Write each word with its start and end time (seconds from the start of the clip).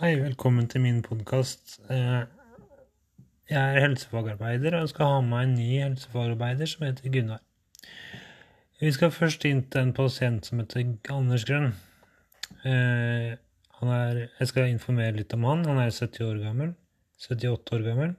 Hei, 0.00 0.14
velkommen 0.16 0.64
til 0.64 0.80
min 0.80 1.02
podkast. 1.04 1.74
Jeg 1.92 2.28
er 3.52 3.82
helsefagarbeider 3.84 4.78
og 4.78 4.86
skal 4.88 5.10
ha 5.12 5.16
med 5.20 5.28
meg 5.28 5.42
en 5.42 5.50
ny 5.58 5.66
helsefagarbeider 5.82 6.70
som 6.70 6.86
heter 6.86 7.12
Gunnar. 7.12 7.42
Vi 8.80 8.92
skal 8.96 9.12
først 9.12 9.44
inn 9.44 9.60
til 9.68 9.82
en 9.82 9.90
pasient 9.98 10.48
som 10.48 10.62
heter 10.62 10.86
Anders 11.12 11.44
Grønn. 11.44 11.74
Eh, 12.64 13.34
er, 13.36 14.22
jeg 14.38 14.48
skal 14.48 14.70
informere 14.70 15.18
litt 15.18 15.36
om 15.36 15.44
han. 15.50 15.66
Han 15.68 15.82
er 15.82 15.92
70 15.92 16.24
år 16.30 16.40
gammel. 16.46 16.72
78 17.26 17.76
år 17.76 17.84
gammel. 17.90 18.14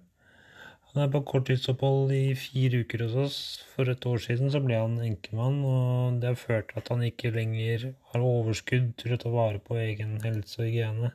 Han 0.92 1.02
er 1.02 1.10
på 1.16 1.24
korttidsopphold 1.32 2.14
i 2.14 2.36
fire 2.44 2.84
uker 2.86 3.08
hos 3.08 3.16
oss. 3.24 3.40
For 3.74 3.90
et 3.90 4.06
år 4.06 4.22
siden 4.22 4.54
så 4.54 4.62
ble 4.62 4.78
han 4.78 5.02
enkemann, 5.02 5.58
og 5.66 6.22
det 6.22 6.30
har 6.30 6.38
ført 6.44 6.70
til 6.70 6.84
at 6.84 6.94
han 6.94 7.02
ikke 7.10 7.34
lenger 7.34 7.90
har 8.14 8.30
overskudd 8.30 8.94
til 9.02 9.18
å 9.18 9.20
ta 9.26 9.34
vare 9.34 9.66
på 9.66 9.82
egen 9.82 10.20
helse 10.28 10.62
og 10.62 10.70
hygiene. 10.70 11.14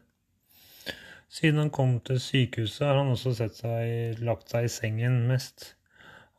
Siden 1.33 1.59
han 1.59 1.73
kom 1.75 1.97
til 2.07 2.21
sykehuset, 2.23 2.85
har 2.87 3.01
han 3.01 3.13
også 3.13 3.35
seg, 3.37 4.21
lagt 4.25 4.53
seg 4.53 4.69
i 4.69 4.73
sengen 4.73 5.25
mest. 5.31 5.73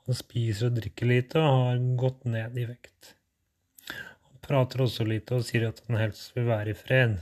Han 0.07 0.15
spiser 0.15 0.69
og 0.69 0.77
drikker 0.79 1.09
lite 1.09 1.41
og 1.43 1.57
har 1.65 1.81
gått 1.99 2.23
ned 2.29 2.55
i 2.57 2.67
vekt. 2.69 3.13
Han 3.91 4.39
prater 4.47 4.85
også 4.85 5.07
lite 5.07 5.35
og 5.35 5.43
sier 5.47 5.67
at 5.67 5.81
han 5.87 5.99
helst 5.99 6.31
vil 6.37 6.47
være 6.47 6.71
i 6.71 6.77
fred. 6.77 7.17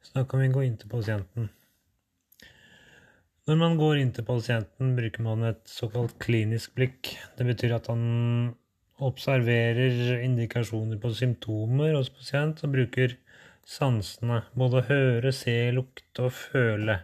Så 0.00 0.16
da 0.16 0.24
kan 0.24 0.40
vi 0.40 0.52
gå 0.54 0.64
inn 0.64 0.78
til 0.80 0.88
pasienten. 0.88 1.50
Når 3.46 3.58
man 3.60 3.76
går 3.78 4.00
inn 4.00 4.08
til 4.16 4.24
pasienten, 4.26 4.96
bruker 4.96 5.22
man 5.22 5.44
et 5.46 5.60
såkalt 5.70 6.16
klinisk 6.22 6.72
blikk. 6.74 7.12
Det 7.38 7.44
betyr 7.46 7.76
at 7.76 7.92
han 7.92 8.56
observerer 9.06 10.24
indikasjoner 10.24 10.98
på 10.98 11.12
symptomer 11.14 11.92
hos 11.94 12.10
pasient 12.10 12.64
og 12.64 12.72
bruker 12.72 13.14
sansene. 13.66 14.42
Både 14.58 14.84
høre, 14.88 15.32
se, 15.34 15.56
lukte 15.74 16.28
og 16.28 16.34
føle. 16.34 17.00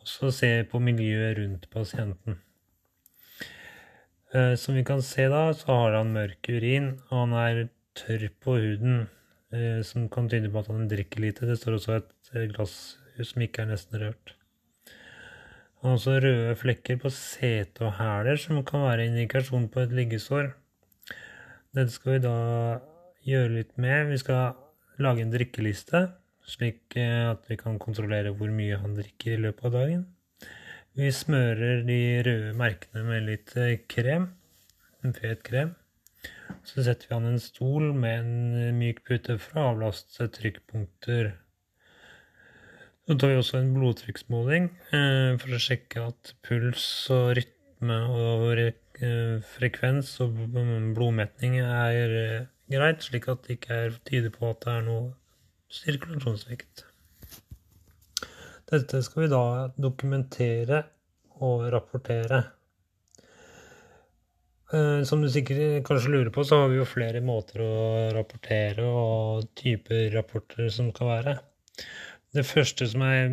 Og 0.00 0.10
så 0.10 0.32
se 0.34 0.50
på 0.70 0.82
miljøet 0.82 1.38
rundt 1.38 1.68
pasienten. 1.72 2.40
Eh, 4.34 4.54
som 4.58 4.76
vi 4.76 4.84
kan 4.84 5.02
se 5.02 5.28
da, 5.30 5.48
så 5.54 5.70
har 5.70 6.00
han 6.00 6.14
mørk 6.14 6.50
urin, 6.50 6.96
og 7.08 7.20
han 7.22 7.36
er 7.40 7.60
tørr 7.96 8.28
på 8.42 8.58
huden. 8.58 9.06
Eh, 9.54 9.80
som 9.86 10.08
kan 10.10 10.28
tyde 10.28 10.50
på 10.50 10.60
at 10.60 10.72
han 10.72 10.88
drikker 10.90 11.22
lite. 11.22 11.46
Det 11.46 11.58
står 11.60 11.78
også 11.78 12.00
et 12.00 12.32
eh, 12.34 12.48
glass 12.50 12.96
som 13.22 13.44
ikke 13.44 13.62
er 13.62 13.70
nesten 13.70 14.02
rørt. 14.02 14.34
Han 15.80 15.92
har 15.92 16.00
også 16.00 16.18
røde 16.20 16.56
flekker 16.58 16.98
på 17.00 17.12
sete 17.14 17.84
og 17.86 17.94
hæler, 18.00 18.36
som 18.40 18.64
kan 18.66 18.82
være 18.82 19.06
indikasjon 19.06 19.68
på 19.70 19.84
et 19.84 19.94
liggesår. 19.94 20.50
Dette 21.76 21.92
skal 21.94 22.16
vi 22.16 22.22
da 22.24 22.36
gjøre 23.28 23.54
litt 23.54 23.76
med. 23.78 24.10
Vi 24.10 24.18
skal 24.20 24.56
lage 25.02 25.24
en 25.24 25.32
drikkeliste, 25.32 26.02
slik 26.46 26.96
eh, 26.98 27.30
at 27.30 27.46
vi 27.50 27.58
kan 27.60 27.80
kontrollere 27.82 28.32
hvor 28.36 28.52
mye 28.54 28.78
han 28.80 28.96
drikker 28.96 29.34
i 29.34 29.42
løpet 29.46 29.68
av 29.68 29.74
dagen. 29.80 30.04
Vi 30.96 31.10
smører 31.12 31.82
de 31.84 31.98
røde 32.24 32.52
merkene 32.56 33.02
med 33.04 33.26
litt 33.26 33.52
eh, 33.60 33.80
krem, 33.90 34.30
en 35.04 35.16
fet 35.16 35.42
krem. 35.46 35.74
Så 36.66 36.84
setter 36.86 37.10
vi 37.10 37.16
han 37.16 37.28
en 37.28 37.42
stol 37.42 37.90
med 37.94 38.22
en 38.22 38.78
myk 38.78 39.02
pute 39.06 39.36
for 39.42 39.58
å 39.58 39.66
avlaste 39.74 40.30
trykkpunkter. 40.34 41.34
Så 43.06 43.14
tar 43.14 43.30
vi 43.30 43.38
også 43.38 43.60
en 43.60 43.74
blodtrykksmåling 43.76 44.70
eh, 44.96 45.36
for 45.42 45.54
å 45.54 45.62
sjekke 45.62 46.08
at 46.08 46.34
puls 46.46 46.88
og 47.14 47.36
rytme 47.38 48.00
og 48.08 48.64
frekvens 49.44 50.14
og 50.24 50.38
blodmetning 50.56 51.58
er 51.60 52.46
greit, 52.72 53.04
slik 53.04 53.28
at 53.30 53.46
det 53.46 53.58
ikke 53.58 53.80
er 53.86 53.96
tyder 54.08 54.32
på 54.34 54.50
at 54.50 54.60
det 54.64 54.74
er 54.74 54.84
noe 54.86 55.08
sirkulasjonssvikt. 55.72 56.84
Dette 58.66 59.00
skal 59.06 59.24
vi 59.24 59.30
da 59.30 59.42
dokumentere 59.78 60.82
og 61.46 61.66
rapportere. 61.70 62.40
Eh, 64.74 65.02
som 65.06 65.22
du 65.22 65.28
sikkert 65.30 65.84
kanskje 65.86 66.10
lurer 66.10 66.32
på, 66.34 66.42
så 66.42 66.62
har 66.62 66.72
vi 66.72 66.80
jo 66.80 66.88
flere 66.88 67.22
måter 67.22 67.62
å 67.62 67.76
rapportere 68.16 68.86
og 68.86 69.46
typer 69.58 70.10
rapporter 70.16 70.66
som 70.74 70.90
skal 70.90 71.12
være. 71.12 71.36
Det 72.34 72.42
første 72.46 72.88
som 72.90 73.04
er 73.06 73.28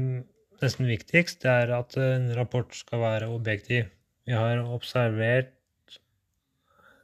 nesten 0.62 0.88
viktigst, 0.88 1.42
det 1.42 1.50
er 1.64 1.74
at 1.80 1.98
en 1.98 2.30
rapport 2.38 2.70
skal 2.78 3.02
være 3.02 3.32
objektiv. 3.34 3.90
Vi 4.28 4.38
har 4.38 4.62
observert 4.62 5.56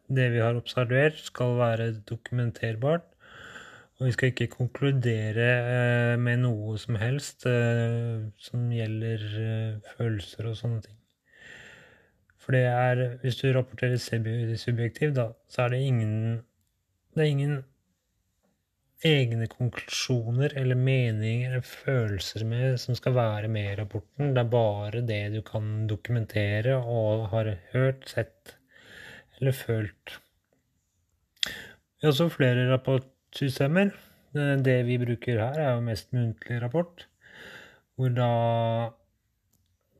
det 0.09 0.27
vi 0.33 0.41
har 0.41 0.57
observert, 0.57 1.19
skal 1.21 1.57
være 1.59 1.91
dokumenterbart. 2.09 3.05
Og 3.99 4.07
vi 4.07 4.11
skal 4.15 4.31
ikke 4.31 4.47
konkludere 4.53 5.47
eh, 5.59 6.19
med 6.19 6.45
noe 6.45 6.77
som 6.79 6.95
helst 7.01 7.43
eh, 7.49 8.21
som 8.39 8.69
gjelder 8.71 9.25
eh, 9.43 9.89
følelser 9.97 10.47
og 10.47 10.55
sånne 10.55 10.83
ting. 10.85 10.95
For 12.39 12.55
det 12.55 12.63
er 12.71 13.01
Hvis 13.21 13.41
du 13.41 13.49
rapporterer 13.53 13.99
subjektivt, 13.99 15.17
da, 15.17 15.27
så 15.51 15.65
er 15.65 15.75
det 15.75 15.81
ingen 15.83 16.15
Det 17.13 17.25
er 17.25 17.33
ingen 17.33 17.59
egne 19.05 19.47
konklusjoner 19.47 20.53
eller 20.59 20.75
meninger 20.75 21.53
eller 21.53 21.63
følelser 21.63 22.43
med, 22.45 22.79
som 22.79 22.95
skal 22.95 23.15
være 23.15 23.47
med 23.47 23.71
i 23.71 23.75
rapporten. 23.79 24.33
Det 24.35 24.41
er 24.43 24.51
bare 24.51 25.01
det 25.07 25.21
du 25.35 25.41
kan 25.41 25.87
dokumentere 25.87 26.75
og 26.75 27.29
har 27.31 27.53
hørt, 27.73 28.09
sett 28.09 28.58
eller 29.39 29.55
følt. 29.55 30.19
Vi 31.45 32.05
har 32.05 32.13
også 32.13 32.29
flere 32.31 32.67
rapportsystemer. 32.71 33.91
Det 34.63 34.77
vi 34.85 34.99
bruker 35.01 35.39
her, 35.41 35.57
er 35.57 35.73
jo 35.73 35.83
mest 35.83 36.11
muntlig 36.13 36.61
rapport, 36.61 37.07
hvor 37.97 38.11
da 38.13 38.29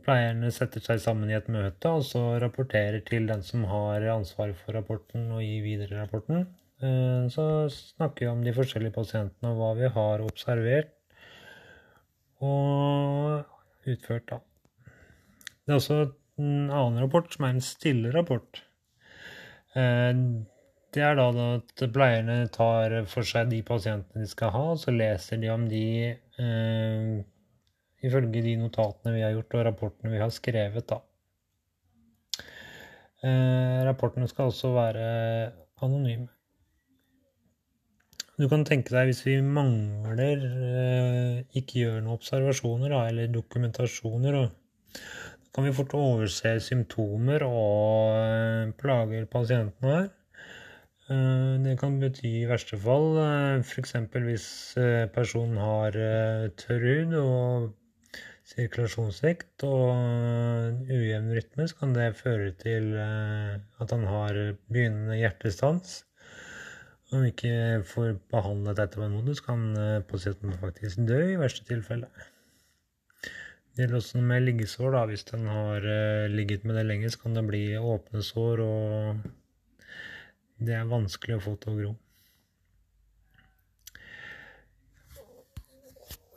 pleierne 0.06 0.52
setter 0.54 0.84
seg 0.84 1.02
sammen 1.04 1.32
i 1.32 1.36
et 1.38 1.50
møte 1.52 1.92
og 1.92 2.06
så 2.08 2.22
rapporterer 2.42 3.02
til 3.08 3.28
den 3.30 3.42
som 3.46 3.66
har 3.70 4.06
ansvaret 4.14 4.58
for 4.62 4.78
rapporten, 4.78 5.28
og 5.34 5.44
gir 5.44 5.66
videre 5.66 6.04
rapporten. 6.04 6.46
Eh, 6.80 7.26
så 7.34 7.68
snakker 7.74 8.26
vi 8.26 8.32
om 8.32 8.46
de 8.46 8.56
forskjellige 8.56 8.96
pasientene 8.96 9.52
og 9.52 9.60
hva 9.60 9.74
vi 9.82 9.92
har 9.98 10.24
observert 10.24 10.96
og 12.40 13.44
utført, 13.90 14.30
da. 14.32 14.40
Det 15.66 15.76
er 15.76 15.82
også 15.82 16.00
en 16.40 16.70
annen 16.72 17.02
rapport 17.04 17.28
som 17.34 17.46
er 17.46 17.58
en 17.58 17.66
stille 17.66 18.14
rapport. 18.16 18.64
Eh, 19.78 20.14
det 20.90 21.04
er 21.06 21.20
da 21.20 21.28
at 21.30 21.84
pleierne 21.94 22.38
tar 22.54 22.96
for 23.12 23.28
seg 23.28 23.52
de 23.52 23.60
pasientene 23.66 24.26
de 24.26 24.30
skal 24.30 24.54
ha, 24.56 24.64
og 24.74 24.80
så 24.82 24.94
leser 24.94 25.38
de 25.42 25.52
om 25.54 25.68
de 25.70 25.84
eh, 26.10 27.20
ifølge 28.02 28.42
de 28.46 28.56
notatene 28.58 29.14
vi 29.14 29.22
har 29.22 29.36
gjort, 29.36 29.54
og 29.60 29.68
rapportene 29.68 30.16
vi 30.16 30.24
har 30.24 30.34
skrevet, 30.34 30.90
da. 30.90 31.00
Eh, 33.22 33.80
rapportene 33.86 34.30
skal 34.32 34.50
også 34.50 34.74
være 34.74 35.06
anonyme. 35.86 36.30
Du 38.40 38.48
kan 38.48 38.64
tenke 38.64 38.96
deg 38.96 39.10
hvis 39.10 39.26
vi 39.26 39.34
mangler 39.44 40.46
eh, 40.48 41.40
Ikke 41.60 41.82
gjør 41.82 41.98
noen 41.98 42.14
observasjoner 42.14 42.94
da, 42.94 43.02
eller 43.12 43.34
dokumentasjoner, 43.34 44.38
da 44.38 44.46
kan 45.56 45.66
vi 45.66 45.74
fort 45.74 45.96
overse 45.98 46.54
symptomer 46.62 47.44
og 47.48 48.14
eh, 48.16 48.72
plager 48.80 49.26
pasienten 49.32 49.90
har. 49.90 50.08
Eh, 51.10 51.56
det 51.64 51.76
kan 51.82 51.98
bety 52.02 52.30
i 52.44 52.50
verste 52.50 52.78
fall 52.82 53.18
eh, 53.24 53.64
f.eks. 53.64 53.96
hvis 54.28 54.48
personen 55.16 55.58
har 55.62 55.98
tørr 56.62 56.86
hud 56.90 57.16
og 57.24 57.70
sirkulasjonssvikt 58.50 59.66
og 59.68 60.86
ujevn 60.90 61.34
rytme, 61.38 61.68
så 61.70 61.82
kan 61.82 61.92
det 61.94 62.16
føre 62.18 62.50
til 62.58 62.96
at 62.98 63.92
han 63.94 64.08
har 64.10 64.40
begynnende 64.74 65.20
hjertestans. 65.20 66.00
Om 67.14 67.26
vi 67.26 67.30
ikke 67.30 67.84
får 67.92 68.18
behandlet 68.34 68.82
dette 68.82 68.98
på 68.98 69.06
en 69.06 69.14
måte, 69.20 69.38
så 69.38 69.52
kan 69.52 69.70
pasienten 70.10 70.58
faktisk 70.62 71.06
dø 71.10 71.22
i 71.28 71.38
verste 71.42 71.66
tilfelle. 71.70 72.10
Det 73.80 73.86
gjelder 73.86 74.02
også 74.02 74.20
med 74.28 74.42
liggesår. 74.44 74.92
da, 74.92 75.02
Hvis 75.08 75.22
den 75.24 75.46
har 75.48 75.86
uh, 75.88 76.28
ligget 76.28 76.66
med 76.68 76.76
det 76.76 76.82
lenge, 76.84 77.10
så 77.10 77.22
kan 77.22 77.38
det 77.38 77.46
bli 77.48 77.62
åpne 77.80 78.20
sår, 78.28 78.60
og 78.60 79.22
det 80.60 80.76
er 80.76 80.90
vanskelig 80.92 81.38
å 81.38 81.44
få 81.46 81.54
til 81.64 81.72
å 81.72 81.78
gro. 81.78 81.94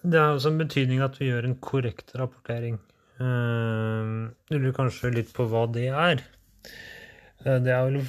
Det 0.07 0.23
har 0.23 0.37
også 0.37 0.55
en 0.55 0.63
betydning 0.63 1.03
at 1.03 1.19
vi 1.19 1.33
gjør 1.33 1.51
en 1.51 1.59
korrekt 1.59 2.15
rapportering. 2.15 2.79
Du 3.19 4.55
lurer 4.55 4.79
kanskje 4.79 5.11
litt 5.19 5.35
på 5.35 5.51
hva 5.51 5.67
det 5.67 5.91
er. 5.91 6.23
Uh, 7.43 7.59
det 7.59 7.75
er 7.75 7.89
vel 7.91 8.03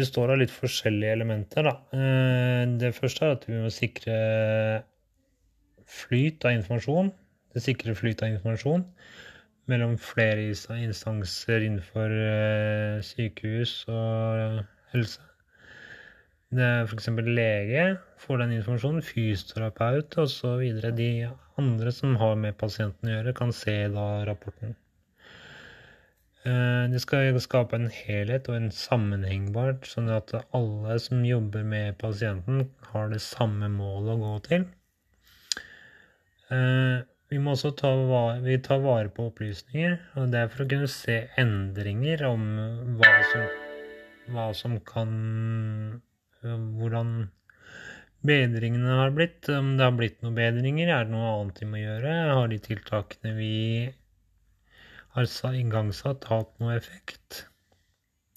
består 0.00 0.32
av 0.32 0.40
litt 0.40 0.56
forskjellige 0.56 1.12
elementer. 1.20 1.68
Da. 1.68 1.76
Det 2.80 2.96
første 2.96 3.26
er 3.26 3.36
at 3.36 3.50
vi 3.52 3.60
må 3.60 3.68
sikre 3.68 4.14
flyt 5.84 6.48
av 6.48 6.56
informasjon. 6.62 7.18
Det 7.54 7.62
sikrer 7.64 7.98
flyt 7.98 8.22
av 8.22 8.36
informasjon 8.36 8.84
mellom 9.70 9.96
flere 10.02 10.48
instanser 10.50 11.66
innenfor 11.66 12.12
eh, 12.14 13.00
sykehus 13.06 13.84
og 13.90 14.62
helse. 14.94 15.26
Det 16.50 16.66
er 16.66 16.88
f.eks. 16.88 17.06
lege 17.30 17.82
får 18.18 18.40
den 18.42 18.56
informasjonen, 18.56 19.04
fysioterapeut 19.06 20.16
osv. 20.18 20.64
De 20.98 21.10
andre 21.60 21.92
som 21.94 22.16
har 22.18 22.34
med 22.42 22.58
pasienten 22.58 23.06
å 23.06 23.12
gjøre, 23.12 23.34
kan 23.38 23.52
se 23.54 23.76
da 23.94 24.06
rapporten. 24.26 24.74
Eh, 26.42 26.88
det 26.90 27.02
skal 27.04 27.38
skape 27.44 27.78
en 27.78 27.90
helhet 27.92 28.50
og 28.50 28.58
en 28.58 28.70
sammenhengbart, 28.74 29.86
sånn 29.86 30.10
at 30.10 30.34
alle 30.56 30.98
som 31.04 31.22
jobber 31.26 31.62
med 31.62 31.98
pasienten, 32.02 32.66
har 32.90 33.14
det 33.14 33.22
samme 33.22 33.70
målet 33.70 34.16
å 34.16 34.20
gå 34.24 34.34
til. 34.50 34.66
Vi 37.30 37.38
må 37.38 37.54
også 37.54 37.70
ta 37.78 37.90
vare, 38.08 38.40
vi 38.42 38.56
tar 38.58 38.80
vare 38.82 39.10
på 39.14 39.28
opplysninger, 39.30 39.98
og 40.18 40.32
det 40.32 40.40
er 40.40 40.48
for 40.50 40.64
å 40.64 40.70
kunne 40.72 40.90
se 40.90 41.18
endringer 41.38 42.24
om 42.26 42.46
hva 42.98 43.12
som, 43.30 43.44
hva 44.34 44.46
som 44.58 44.80
kan 44.86 45.12
hvordan 46.42 47.12
bedringene 48.26 48.96
har 48.98 49.14
blitt. 49.14 49.48
Om 49.48 49.76
det 49.78 49.86
har 49.86 49.96
blitt 49.96 50.20
noen 50.24 50.36
bedringer, 50.36 50.90
er 50.90 51.06
det 51.06 51.14
noe 51.14 51.30
annet 51.36 51.60
vi 51.62 51.68
må 51.70 51.80
gjøre? 51.80 52.16
Har 52.34 52.50
de 52.50 52.58
tiltakene 52.64 53.34
vi 53.36 53.54
har 55.16 55.56
igangsatt, 55.60 56.28
hatt 56.30 56.52
noe 56.62 56.76
effekt? 56.76 57.44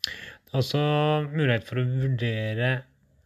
Det 0.03 0.53
er 0.53 0.61
også 0.61 0.83
mulighet 1.31 1.65
for 1.65 1.81
å 1.81 1.87
vurdere 1.87 2.69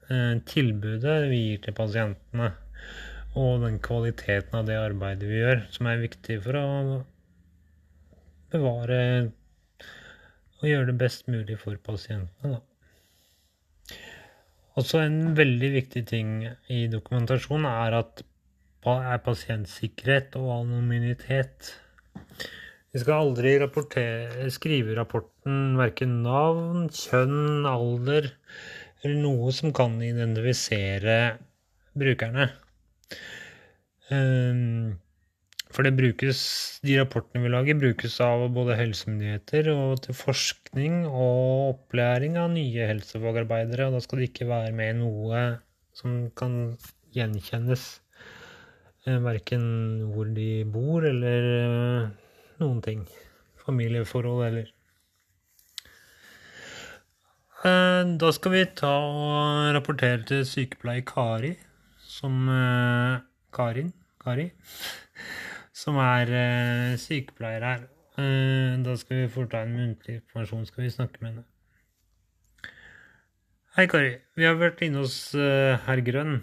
eh, 0.07 0.33
tilbudet 0.47 1.17
vi 1.31 1.41
gir 1.43 1.63
til 1.65 1.75
pasientene, 1.75 2.53
og 3.37 3.61
den 3.63 3.77
kvaliteten 3.83 4.57
av 4.57 4.65
det 4.69 4.77
arbeidet 4.81 5.29
vi 5.29 5.41
gjør, 5.41 5.61
som 5.73 5.89
er 5.89 6.01
viktig 6.01 6.39
for 6.45 6.57
å 6.57 6.67
bevare 8.53 9.01
og 10.57 10.65
gjøre 10.65 10.89
det 10.89 10.97
best 10.97 11.27
mulig 11.29 11.59
for 11.61 11.77
pasientene. 11.85 12.57
Da. 12.57 13.97
Også 14.77 15.01
en 15.01 15.35
veldig 15.37 15.69
viktig 15.73 16.03
ting 16.09 16.33
i 16.73 16.85
dokumentasjon 16.91 17.65
er 17.69 17.97
at 17.97 18.25
er 18.87 19.17
pasientsikkerhet 19.19 20.37
og 20.39 20.51
anonymitet. 20.61 21.73
Vi 22.93 23.01
skal 23.01 23.25
aldri 23.25 23.57
skrive 24.53 24.93
i 24.93 24.95
rapporten 24.95 25.75
verken 25.79 26.21
navn, 26.23 26.87
kjønn, 26.93 27.67
alder 27.67 28.29
eller 29.03 29.19
noe 29.21 29.51
som 29.53 29.73
kan 29.75 29.99
identifisere 30.01 31.17
brukerne. 31.97 32.47
Um, 34.11 34.97
for 35.73 35.83
det 35.83 35.93
brukes, 35.97 36.39
de 36.87 36.95
rapportene 36.97 37.43
vi 37.43 37.51
lager, 37.51 37.77
brukes 37.77 38.15
av 38.23 38.47
både 38.55 38.77
helsemyndigheter 38.79 39.67
og 39.73 39.99
til 40.05 40.15
forskning 40.17 41.03
og 41.05 41.73
opplæring 41.75 42.37
av 42.39 42.53
nye 42.55 42.87
helsefagarbeidere. 42.89 43.89
Og 43.89 43.97
da 43.97 44.03
skal 44.03 44.21
det 44.21 44.31
ikke 44.31 44.49
være 44.49 44.73
med 44.77 45.01
noe 45.03 45.43
som 45.97 46.29
kan 46.39 46.77
gjenkjennes. 47.15 47.85
Eh, 49.07 49.19
verken 49.23 49.67
hvor 50.13 50.31
de 50.35 50.65
bor 50.67 51.05
eller 51.07 51.45
eh, 51.59 52.09
noen 52.63 52.81
ting. 52.83 53.05
Familieforhold 53.67 54.43
eller 54.47 54.65
eh, 57.63 58.01
Da 58.23 58.33
skal 58.35 58.55
vi 58.55 58.65
ta 58.81 58.95
og 59.03 59.75
rapportere 59.77 60.25
til 60.27 60.43
sykepleier 60.47 61.05
Kari, 61.07 61.53
som 62.17 62.43
Karin? 63.53 63.93
Kari? 64.27 64.49
som 65.81 65.99
er 66.01 66.31
uh, 66.33 66.97
sykepleier 66.99 67.63
her. 67.65 67.85
Uh, 68.17 68.75
da 68.83 68.95
skal 68.99 69.23
vi 69.23 69.29
foreta 69.31 69.61
en 69.63 69.75
muntlig 69.77 70.19
informasjon, 70.19 70.65
skal 70.67 70.87
vi 70.87 70.93
snakke 70.93 71.21
med 71.21 71.31
henne. 71.31 71.45
Hei, 73.77 73.85
Kari. 73.85 74.15
Vi 74.35 74.47
har 74.47 74.57
vært 74.57 74.81
inne 74.81 75.03
hos 75.03 75.17
herr 75.37 76.01
Grønn. 76.01 76.39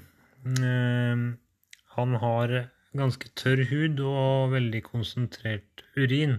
han 1.97 2.15
har 2.23 2.53
ganske 2.95 3.31
tørr 3.35 3.65
hud 3.73 3.99
og 4.07 4.53
veldig 4.53 4.83
konsentrert 4.87 5.83
urin. 5.99 6.37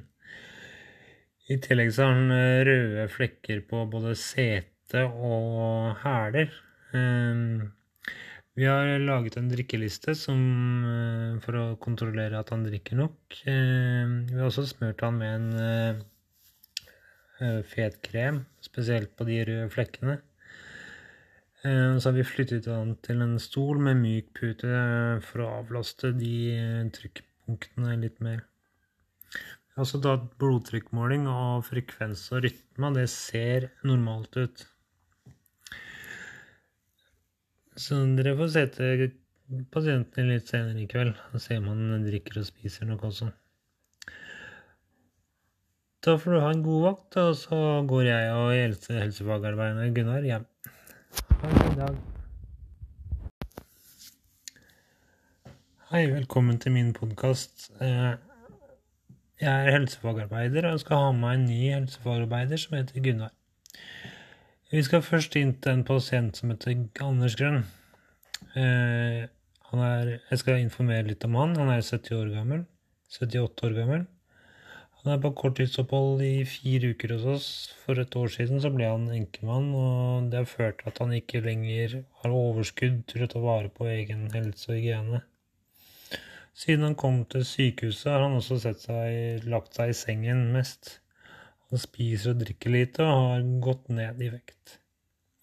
I 1.52 1.60
tillegg 1.60 1.92
så 1.92 2.08
har 2.08 2.16
han 2.16 2.32
røde 2.70 3.10
flekker 3.12 3.66
på 3.68 3.84
både 3.92 4.16
sete 4.16 5.04
og 5.04 6.00
hæler. 6.00 6.56
Vi 8.56 8.64
har 8.64 8.88
laget 9.04 9.36
en 9.36 9.50
drikkeliste 9.52 10.14
som, 10.16 10.40
eh, 10.88 11.40
for 11.44 11.58
å 11.60 11.64
kontrollere 11.76 12.40
at 12.40 12.54
han 12.54 12.64
drikker 12.64 12.96
nok. 12.96 13.18
Eh, 13.52 14.06
vi 14.30 14.38
har 14.38 14.48
også 14.48 14.64
smurt 14.70 15.02
han 15.04 15.18
med 15.20 15.34
en 15.36 16.00
eh, 17.42 17.62
fet 17.68 18.00
krem, 18.02 18.46
spesielt 18.64 19.12
på 19.18 19.28
de 19.28 19.42
røde 19.44 19.68
flekkene. 19.74 20.22
Så 21.66 22.06
har 22.06 22.14
vi 22.14 22.22
flyttet 22.22 22.68
han 22.70 22.92
til 23.02 23.24
en 23.24 23.40
stol 23.42 23.80
med 23.82 23.98
myk 23.98 24.28
pute 24.38 24.70
for 25.26 25.42
å 25.42 25.48
avlaste 25.64 26.12
de 26.14 26.92
trykkpunktene 26.94 27.96
litt 28.04 28.22
mer. 28.22 28.44
Vi 29.34 29.74
har 29.74 29.82
også 29.82 29.98
tatt 30.04 30.28
blodtrykkmåling 30.38 31.26
og 31.26 31.66
frekvens 31.66 32.28
og 32.38 32.46
rytme. 32.46 32.94
Det 32.94 33.08
ser 33.10 33.72
normalt 33.82 34.38
ut. 34.38 34.68
Så 37.76 37.98
dere 38.16 38.38
får 38.40 38.52
se 38.54 38.62
til 38.72 39.10
pasienten 39.74 40.30
litt 40.32 40.48
senere 40.48 40.80
i 40.80 40.88
kveld 40.88 41.12
og 41.34 41.42
se 41.44 41.58
om 41.60 41.68
han 41.74 42.06
drikker 42.06 42.40
og 42.40 42.48
spiser 42.48 42.88
noe 42.88 43.04
også. 43.04 43.28
Da 46.06 46.16
får 46.22 46.36
du 46.36 46.40
ha 46.40 46.52
en 46.54 46.64
god 46.64 46.82
vakt, 46.86 47.18
og 47.20 47.32
så 47.36 47.60
går 47.90 48.08
jeg 48.08 48.34
og 48.38 48.52
helse 48.54 48.96
helsefagarbeideren 48.96 49.96
Gunnar 49.96 50.24
hjem. 50.24 50.46
Ha 51.42 51.50
en 51.50 51.64
fin 51.64 51.80
dag. 51.82 51.96
Hei, 55.92 56.06
velkommen 56.14 56.62
til 56.62 56.78
min 56.78 56.94
podkast. 56.96 57.72
Eh, 57.82 58.14
jeg 59.42 59.52
er 59.52 59.74
helsefagarbeider 59.76 60.72
og 60.72 60.80
skal 60.80 61.10
ha 61.10 61.12
med 61.12 61.26
meg 61.26 61.40
en 61.42 61.50
ny 61.50 61.60
helsefagarbeider 61.74 62.62
som 62.62 62.78
heter 62.80 63.04
Gunnar. 63.04 63.36
Vi 64.74 64.82
skal 64.82 65.04
først 65.06 65.36
inn 65.38 65.52
til 65.62 65.76
en 65.76 65.84
pasient 65.86 66.40
som 66.40 66.50
heter 66.50 66.80
Anders 67.06 67.36
Grønn. 67.38 67.62
Eh, 68.58 69.28
er, 69.76 70.10
jeg 70.32 70.40
skal 70.42 70.64
informere 70.64 71.06
litt 71.06 71.26
om 71.28 71.38
han. 71.38 71.54
Han 71.60 71.70
er 71.70 71.84
70 71.86 72.18
år 72.18 72.32
gammel. 72.34 72.64
78 73.14 73.68
år 73.68 73.76
gammel. 73.78 74.08
Han 75.04 75.14
er 75.14 75.22
på 75.22 75.36
korttidsopphold 75.38 76.24
i 76.26 76.48
fire 76.50 76.96
uker 76.96 77.14
hos 77.14 77.28
oss. 77.36 77.48
For 77.84 78.02
et 78.02 78.18
år 78.18 78.34
siden 78.34 78.64
så 78.64 78.72
ble 78.74 78.90
han 78.90 79.06
enkemann, 79.14 79.70
og 79.78 80.32
det 80.32 80.42
har 80.42 80.50
ført 80.50 80.82
til 80.82 80.90
at 80.90 81.02
han 81.04 81.14
ikke 81.14 81.44
lenger 81.46 82.00
har 82.24 82.34
overskudd 82.34 83.04
til 83.12 83.28
å 83.28 83.30
ta 83.30 83.44
vare 83.44 83.70
på 83.70 83.86
egen 83.92 84.32
helse 84.34 84.72
og 84.72 84.80
hygiene. 84.80 85.22
Siden 86.58 86.88
han 86.88 86.98
kom 86.98 87.22
til 87.30 87.46
sykehuset, 87.46 88.10
har 88.10 88.26
han 88.26 88.40
også 88.40 88.58
seg, 88.64 89.46
lagt 89.46 89.78
seg 89.78 89.94
i 89.94 90.00
sengen 90.02 90.48
mest. 90.56 90.96
Han 91.76 91.82
spiser 91.84 92.32
og 92.32 92.38
drikker 92.40 92.72
lite 92.72 93.04
og 93.04 93.18
har 93.20 93.42
gått 93.60 93.90
ned 93.92 94.22
i 94.24 94.30
vekt. 94.32 94.78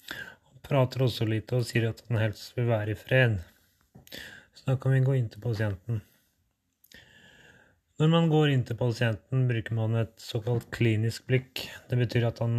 Han 0.08 0.62
prater 0.64 1.04
også 1.04 1.26
lite 1.28 1.58
og 1.58 1.66
sier 1.68 1.90
at 1.90 2.00
han 2.06 2.16
helst 2.22 2.56
vil 2.56 2.70
være 2.70 2.94
i 2.94 2.96
fred. 2.96 3.34
Så 4.56 4.64
da 4.70 4.78
kan 4.80 4.96
vi 4.96 5.02
gå 5.04 5.18
inn 5.18 5.28
til 5.28 5.44
pasienten. 5.44 6.00
Når 8.00 8.12
man 8.16 8.32
går 8.32 8.54
inn 8.54 8.64
til 8.64 8.80
pasienten, 8.80 9.44
bruker 9.50 9.76
man 9.76 10.00
et 10.06 10.16
såkalt 10.24 10.70
klinisk 10.72 11.28
blikk. 11.28 11.66
Det 11.92 12.00
betyr 12.00 12.30
at 12.30 12.40
han 12.40 12.56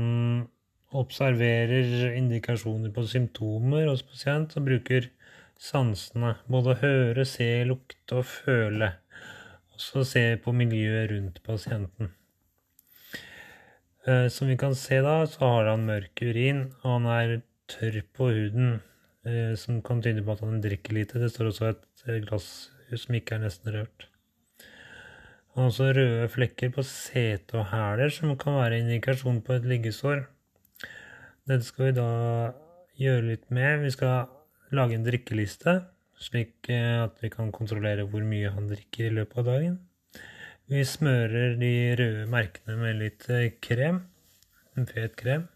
observerer 0.94 2.13
indikasjoner 2.13 2.94
på 2.94 3.10
symptomer 3.10 3.89
hos 3.89 4.06
pasient 4.06 4.53
og 4.53 4.70
bruker 4.70 5.10
sansene. 5.58 6.36
Både 6.46 6.77
høre, 6.86 7.25
se, 7.25 7.56
lukte 7.65 8.22
og 8.22 8.30
føle. 8.38 8.94
Også 9.74 10.06
se 10.13 10.27
på 10.46 10.53
miljøet 10.62 11.10
rundt 11.18 11.42
pasienten. 11.42 12.13
Eh, 14.04 14.28
som 14.28 14.48
vi 14.48 14.58
kan 14.60 14.74
se 14.76 14.98
da, 15.00 15.22
så 15.32 15.48
har 15.48 15.70
han 15.72 15.86
mørk 15.88 16.20
urin, 16.28 16.66
og 16.84 16.90
han 16.90 17.06
er 17.08 17.38
tørr 17.72 18.02
på 18.12 18.28
huden, 18.36 18.82
eh, 19.24 19.54
som 19.56 19.78
kan 19.82 20.02
tyde 20.04 20.26
på 20.26 20.34
at 20.36 20.42
han 20.44 20.60
drikker 20.64 20.98
lite. 20.98 21.22
Det 21.22 21.30
står 21.32 21.52
også 21.52 21.70
et 21.70 22.04
eh, 22.10 22.20
glass 22.26 22.50
som 22.92 23.16
ikke 23.16 23.38
er 23.38 23.46
nesten 23.46 23.72
rørt. 23.72 24.10
Han 25.54 25.64
har 25.64 25.72
også 25.72 25.88
røde 25.96 26.28
flekker 26.34 26.74
på 26.76 26.84
sete 26.84 27.62
og 27.62 27.70
hæler, 27.72 28.12
som 28.12 28.36
kan 28.38 28.60
være 28.60 28.82
indikasjon 28.82 29.40
på 29.46 29.56
et 29.56 29.70
liggesår. 29.72 30.26
Dette 31.48 31.64
skal 31.64 31.88
vi 31.88 31.96
da 31.96 32.10
gjøre 33.00 33.30
litt 33.30 33.48
med. 33.56 33.86
Vi 33.86 33.94
skal 33.94 34.28
lage 34.76 34.98
en 34.98 35.08
drikkeliste, 35.08 35.80
slik 36.20 36.68
at 36.74 37.24
vi 37.24 37.32
kan 37.32 37.56
kontrollere 37.56 38.04
hvor 38.10 38.26
mye 38.26 38.52
han 38.52 38.68
drikker 38.68 39.08
i 39.08 39.16
løpet 39.22 39.44
av 39.44 39.52
dagen. 39.54 39.78
Vi 40.72 40.79
smører 40.88 41.58
de 41.60 41.70
røde 42.00 42.27
merkene 42.32 42.77
med 42.79 43.01
litt 43.01 43.25
eh, 43.27 43.50
krem, 43.60 43.98
en 44.79 44.86
fet 44.88 45.17
krem. 45.20 45.50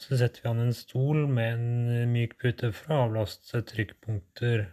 Så 0.00 0.16
setter 0.16 0.40
vi 0.40 0.48
an 0.48 0.62
en 0.62 0.72
stol 0.72 1.26
med 1.28 1.50
en 1.58 1.66
eh, 1.92 2.06
myk 2.08 2.38
pute 2.40 2.70
for 2.72 2.94
å 2.94 3.02
avlaste 3.02 3.60
trykkpunkter. 3.68 4.64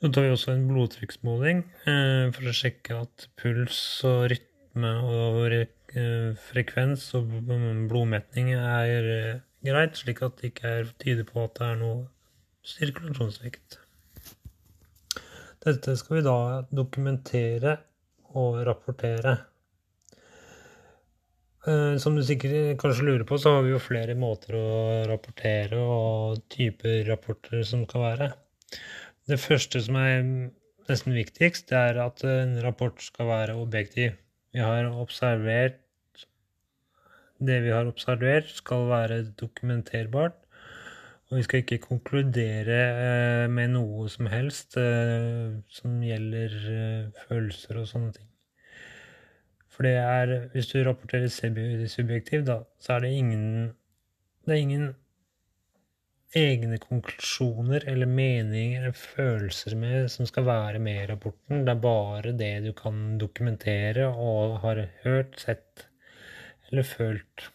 Så 0.00 0.10
tar 0.16 0.24
vi 0.24 0.32
også 0.32 0.54
en 0.54 0.64
blodtrykksmåling 0.70 1.62
eh, 1.84 2.32
for 2.32 2.48
å 2.48 2.56
sjekke 2.56 3.02
at 3.04 3.28
puls 3.40 3.78
og 4.08 4.30
rytme 4.32 4.96
og 5.04 5.52
frekvens 6.48 7.04
og 7.14 7.28
blodmetning 7.44 8.48
er 8.56 9.04
greit, 9.62 10.00
slik 10.00 10.24
at 10.24 10.40
det 10.40 10.50
ikke 10.50 10.72
er, 10.80 10.90
tyder 10.98 11.28
på 11.28 11.44
at 11.44 11.60
det 11.60 11.68
er 11.68 11.78
noe 11.84 12.00
sirkulasjonssvikt. 12.66 13.83
Dette 15.64 15.94
skal 15.96 16.18
vi 16.18 16.22
da 16.26 16.38
dokumentere 16.76 17.78
og 18.36 18.58
rapportere. 18.66 19.32
Eh, 21.64 21.94
som 22.02 22.18
du 22.18 22.20
sikkert 22.26 22.76
kanskje 22.82 23.06
lurer 23.06 23.24
på, 23.24 23.38
så 23.40 23.54
har 23.54 23.64
vi 23.64 23.72
jo 23.72 23.80
flere 23.80 24.16
måter 24.18 24.58
å 24.58 24.66
rapportere 25.08 25.80
og 25.80 26.42
typer 26.52 27.06
rapporter 27.08 27.64
som 27.64 27.86
skal 27.86 28.04
være. 28.04 28.28
Det 29.24 29.40
første 29.40 29.80
som 29.86 29.96
er 29.96 30.20
nesten 30.90 31.16
viktigst, 31.16 31.70
det 31.72 31.80
er 31.80 32.02
at 32.04 32.20
en 32.28 32.58
rapport 32.60 33.00
skal 33.00 33.30
være 33.30 33.56
objektiv. 33.56 34.18
Vi 34.52 34.60
har 34.60 34.90
observert 34.92 35.80
Det 37.44 37.56
vi 37.64 37.72
har 37.74 37.88
observert, 37.90 38.46
skal 38.56 38.84
være 38.88 39.16
dokumenterbart. 39.36 40.43
Og 41.34 41.40
vi 41.40 41.42
skal 41.48 41.64
ikke 41.64 41.80
konkludere 41.82 42.74
eh, 42.94 43.44
med 43.50 43.72
noe 43.72 44.04
som 44.06 44.28
helst 44.30 44.76
eh, 44.78 45.56
som 45.66 45.96
gjelder 46.06 46.52
eh, 46.70 47.24
følelser 47.24 47.80
og 47.80 47.88
sånne 47.90 48.12
ting. 48.14 48.28
For 49.66 49.82
det 49.82 49.96
er 49.98 50.34
Hvis 50.52 50.68
du 50.70 50.76
rapporterer 50.86 51.26
subjektivt, 51.90 52.46
da, 52.46 52.60
så 52.78 52.92
er 52.94 53.02
det 53.02 53.10
ingen 53.18 53.48
Det 54.46 54.54
er 54.54 54.62
ingen 54.62 54.86
egne 56.38 56.78
konklusjoner 56.78 57.82
eller 57.90 58.06
meninger 58.06 58.84
eller 58.84 58.94
følelser 58.94 59.74
med 59.74 60.06
som 60.14 60.30
skal 60.30 60.46
være 60.46 60.78
med 60.78 61.02
i 61.02 61.10
rapporten. 61.10 61.66
Det 61.66 61.74
er 61.74 61.82
bare 61.82 62.38
det 62.38 62.54
du 62.62 62.72
kan 62.78 63.18
dokumentere 63.18 64.06
og 64.06 64.60
har 64.62 64.84
hørt, 65.02 65.34
sett 65.42 65.88
eller 66.70 66.86
følt. 66.86 67.50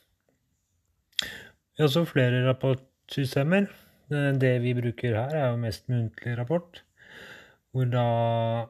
Vi 1.23 1.79
har 1.79 1.87
også 1.87 2.05
flere 2.11 2.43
rapportsystemer. 3.09 3.67
Det 4.09 4.59
vi 4.61 4.73
bruker 4.73 5.15
her, 5.15 5.35
er 5.35 5.51
jo 5.51 5.57
mest 5.57 5.87
muntlig 5.89 6.37
rapport, 6.37 6.83
hvor 7.71 7.85
da 7.85 8.69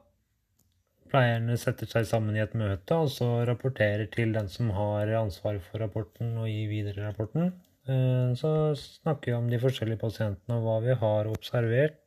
pleierne 1.10 1.58
setter 1.58 1.88
seg 1.88 2.06
sammen 2.06 2.36
i 2.36 2.42
et 2.44 2.54
møte 2.54 2.94
og 2.94 3.10
så 3.10 3.46
rapporterer 3.48 4.10
til 4.12 4.34
den 4.34 4.48
som 4.48 4.70
har 4.72 5.08
ansvaret 5.18 5.62
for 5.62 5.80
rapporten, 5.80 6.38
og 6.38 6.48
gir 6.48 6.68
videre 6.70 7.08
rapporten. 7.08 7.54
Eh, 7.88 8.36
så 8.36 8.76
snakker 8.76 9.32
vi 9.32 9.38
om 9.38 9.50
de 9.50 9.60
forskjellige 9.60 10.00
pasientene 10.00 10.60
og 10.60 10.64
hva 10.64 10.80
vi 10.84 11.00
har 11.00 11.32
observert 11.32 11.98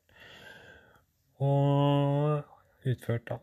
og 1.41 2.45
utført, 2.85 3.27
da. 3.29 3.41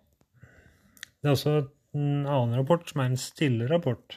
Det 1.20 1.28
er 1.28 1.36
også 1.36 1.58
en 1.98 2.26
annen 2.30 2.56
rapport 2.56 2.88
som 2.88 3.02
er 3.02 3.10
en 3.10 3.20
stille 3.20 3.68
rapport. 3.68 4.16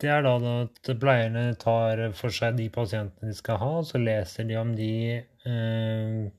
Eh, 0.00 0.02
det 0.02 0.10
er 0.10 0.22
da 0.24 0.34
at 0.62 0.92
pleierne 1.00 1.44
tar 1.60 2.06
for 2.16 2.32
seg 2.32 2.56
de 2.56 2.68
pasientene 2.72 3.30
de 3.30 3.36
skal 3.36 3.60
ha, 3.60 3.70
og 3.80 3.86
så 3.88 4.00
leser 4.00 4.48
de 4.48 4.56
om 4.56 4.72
de 4.76 4.92
eh, 5.20 6.30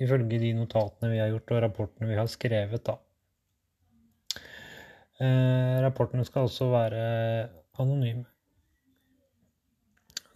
ifølge 0.00 0.40
de 0.42 0.52
notatene 0.58 1.12
vi 1.12 1.22
har 1.22 1.30
gjort 1.30 1.54
og 1.54 1.62
rapportene 1.66 2.10
vi 2.10 2.18
har 2.18 2.26
skrevet, 2.26 2.84
da. 2.84 2.98
rapportene 5.84 6.24
skal 6.24 6.46
også 6.48 6.70
være 6.72 7.00
anonyme. 7.78 8.24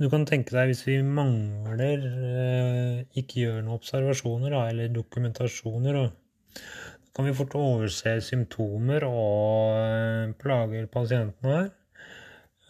Du 0.03 0.09
kan 0.11 0.27
tenke 0.27 0.51
deg 0.51 0.73
hvis 0.73 0.83
vi 0.89 0.97
mangler 1.07 2.03
eh, 2.03 2.97
Ikke 3.15 3.45
gjør 3.45 3.61
noen 3.61 3.77
observasjoner 3.77 4.57
eller 4.59 4.91
dokumentasjoner. 4.91 5.99
Da 6.03 7.15
kan 7.15 7.29
vi 7.29 7.35
fort 7.39 7.55
overse 7.55 8.17
symptomer 8.27 9.07
og 9.07 9.79
eh, 9.79 10.35
plager 10.41 10.91
pasienten 10.91 11.51
har. 11.51 11.71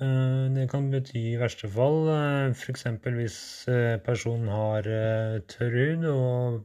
Eh, 0.02 0.46
det 0.56 0.68
kan 0.72 0.90
bety 0.92 1.20
i 1.34 1.40
verste 1.40 1.70
fall 1.70 2.08
f.eks. 2.54 2.86
hvis 3.18 3.38
personen 4.06 4.48
har 4.50 4.88
tørr 5.50 5.78
hud 5.78 6.08
og 6.10 6.64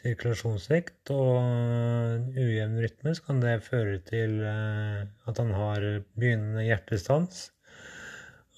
sirkulasjonsvekt 0.00 1.10
og 1.14 2.34
ujevn 2.38 2.78
rytme, 2.82 3.14
så 3.14 3.26
kan 3.26 3.40
det 3.42 3.56
føre 3.66 3.98
til 4.06 4.40
at 4.46 5.38
han 5.42 5.54
har 5.54 5.86
begynnende 6.14 6.66
hjertestans. 6.66 7.48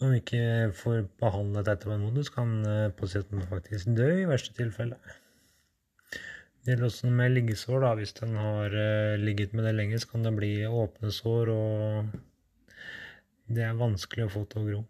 Om 0.02 0.10
vi 0.10 0.18
ikke 0.18 0.70
får 0.74 1.04
behandlet 1.22 1.68
dette 1.68 1.86
på 1.86 1.94
en 1.94 2.02
måte, 2.02 2.24
så 2.26 2.34
kan 2.34 2.54
eh, 2.66 2.94
pasienten 2.98 3.44
faktisk 3.46 3.92
dø 3.94 4.08
i 4.10 4.26
verste 4.26 4.50
tilfelle. 4.56 4.96
Det 6.10 6.72
gjelder 6.72 6.88
også 6.88 7.10
med 7.20 7.30
liggesår. 7.36 7.84
da, 7.84 7.92
Hvis 7.94 8.16
den 8.18 8.34
har 8.34 8.74
eh, 8.74 9.20
ligget 9.22 9.54
med 9.54 9.64
det 9.68 9.74
lenge, 9.76 10.00
så 10.02 10.10
kan 10.10 10.26
det 10.26 10.34
bli 10.34 10.50
åpne 10.66 11.12
sår, 11.14 11.52
og 11.54 12.10
det 13.52 13.64
er 13.66 13.78
vanskelig 13.78 14.26
å 14.26 14.32
få 14.32 14.44
til 14.50 14.62
å 14.62 14.66
gro. 14.68 14.82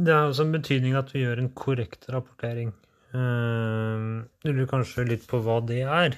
Det 0.00 0.14
har 0.16 0.30
også 0.30 0.46
en 0.46 0.54
betydning 0.54 0.96
at 0.96 1.10
vi 1.12 1.24
gjør 1.26 1.42
en 1.42 1.52
korrekt 1.56 2.08
rapportering. 2.12 2.72
Eh, 3.12 4.04
du 4.44 4.52
lurer 4.52 4.70
kanskje 4.70 5.08
litt 5.08 5.26
på 5.28 5.42
hva 5.44 5.58
det 5.66 5.82
er. 5.84 6.16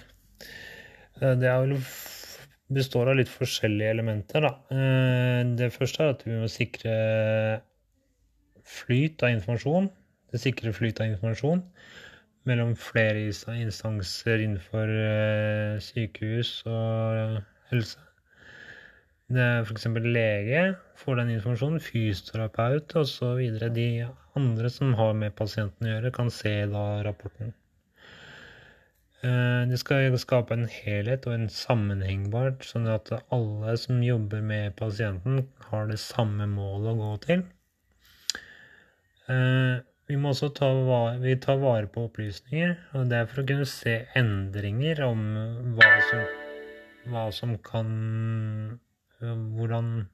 Det 1.19 1.49
er 1.49 1.65
vel 1.65 1.79
består 2.73 3.11
av 3.11 3.19
litt 3.19 3.31
forskjellige 3.31 3.91
elementer. 3.97 4.47
Da. 4.47 4.53
Eh, 4.75 5.41
det 5.59 5.73
første 5.75 6.05
er 6.05 6.15
at 6.15 6.23
vi 6.27 6.39
må 6.39 6.51
sikre 6.51 6.95
flyt 8.63 9.23
av 9.27 9.35
informasjon. 9.37 9.91
Det 10.33 10.41
sikrer 10.41 10.77
flyt 10.77 11.03
av 11.03 11.13
informasjon 11.13 11.67
mellom 12.49 12.73
flere 12.79 13.29
instanser 13.29 14.43
innenfor 14.43 14.91
eh, 14.91 15.77
sykehus 15.85 16.63
og 16.67 17.52
helse. 17.73 18.09
Det 19.33 19.41
er 19.41 19.65
f.eks. 19.65 19.87
lege 20.05 20.65
får 21.03 21.19
den 21.19 21.33
informasjonen, 21.37 21.83
fysioterapeut 21.83 22.95
osv. 23.01 23.41
De 23.75 23.89
andre 24.39 24.71
som 24.71 24.95
har 24.99 25.17
med 25.19 25.35
pasienten 25.39 25.89
å 25.89 25.97
gjøre, 25.97 26.15
kan 26.15 26.31
se 26.33 26.55
da 26.71 26.85
rapporten. 27.07 27.55
Eh, 29.23 29.63
det 29.71 29.79
skal 29.79 30.19
skape 30.19 30.57
en 30.57 30.69
helhet 30.71 31.27
og 31.31 31.37
en 31.37 31.49
sammenhengbart, 31.53 32.67
sånn 32.67 32.89
at 32.91 33.13
alle 33.35 33.77
som 33.79 34.03
jobber 34.03 34.43
med 34.45 34.77
pasienten, 34.79 35.47
har 35.71 35.89
det 35.91 36.01
samme 36.03 36.49
målet 36.51 36.93
å 36.93 36.99
gå 37.01 37.13
til. 37.27 37.47
Eh, 39.31 39.81
vi 40.11 40.19
må 40.19 40.33
også 40.35 40.51
ta 40.59 40.69
vare, 40.85 41.37
tar 41.41 41.61
vare 41.63 41.89
på 41.89 42.09
opplysninger, 42.09 42.75
og 42.99 43.07
det 43.11 43.21
er 43.21 43.31
for 43.31 43.43
å 43.43 43.49
kunne 43.49 43.69
se 43.71 44.01
endringer 44.19 45.05
om 45.07 45.23
hva 45.79 45.93
som, 46.11 46.27
hva 47.11 47.29
som 47.35 47.57
kan 47.65 47.89
Hvordan 49.23 50.09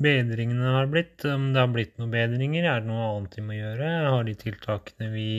bedringene 0.00 0.72
har 0.74 0.88
blitt. 0.92 1.24
Om 1.24 1.52
det 1.54 1.62
har 1.62 1.70
blitt 1.72 1.94
noen 1.96 2.12
bedringer, 2.12 2.66
er 2.68 2.82
det 2.82 2.90
noe 2.90 3.06
annet 3.06 3.36
vi 3.38 3.44
må 3.46 3.56
gjøre? 3.56 3.90
Har 4.12 4.26
de 4.28 4.34
tiltakene 4.42 5.08
vi 5.14 5.30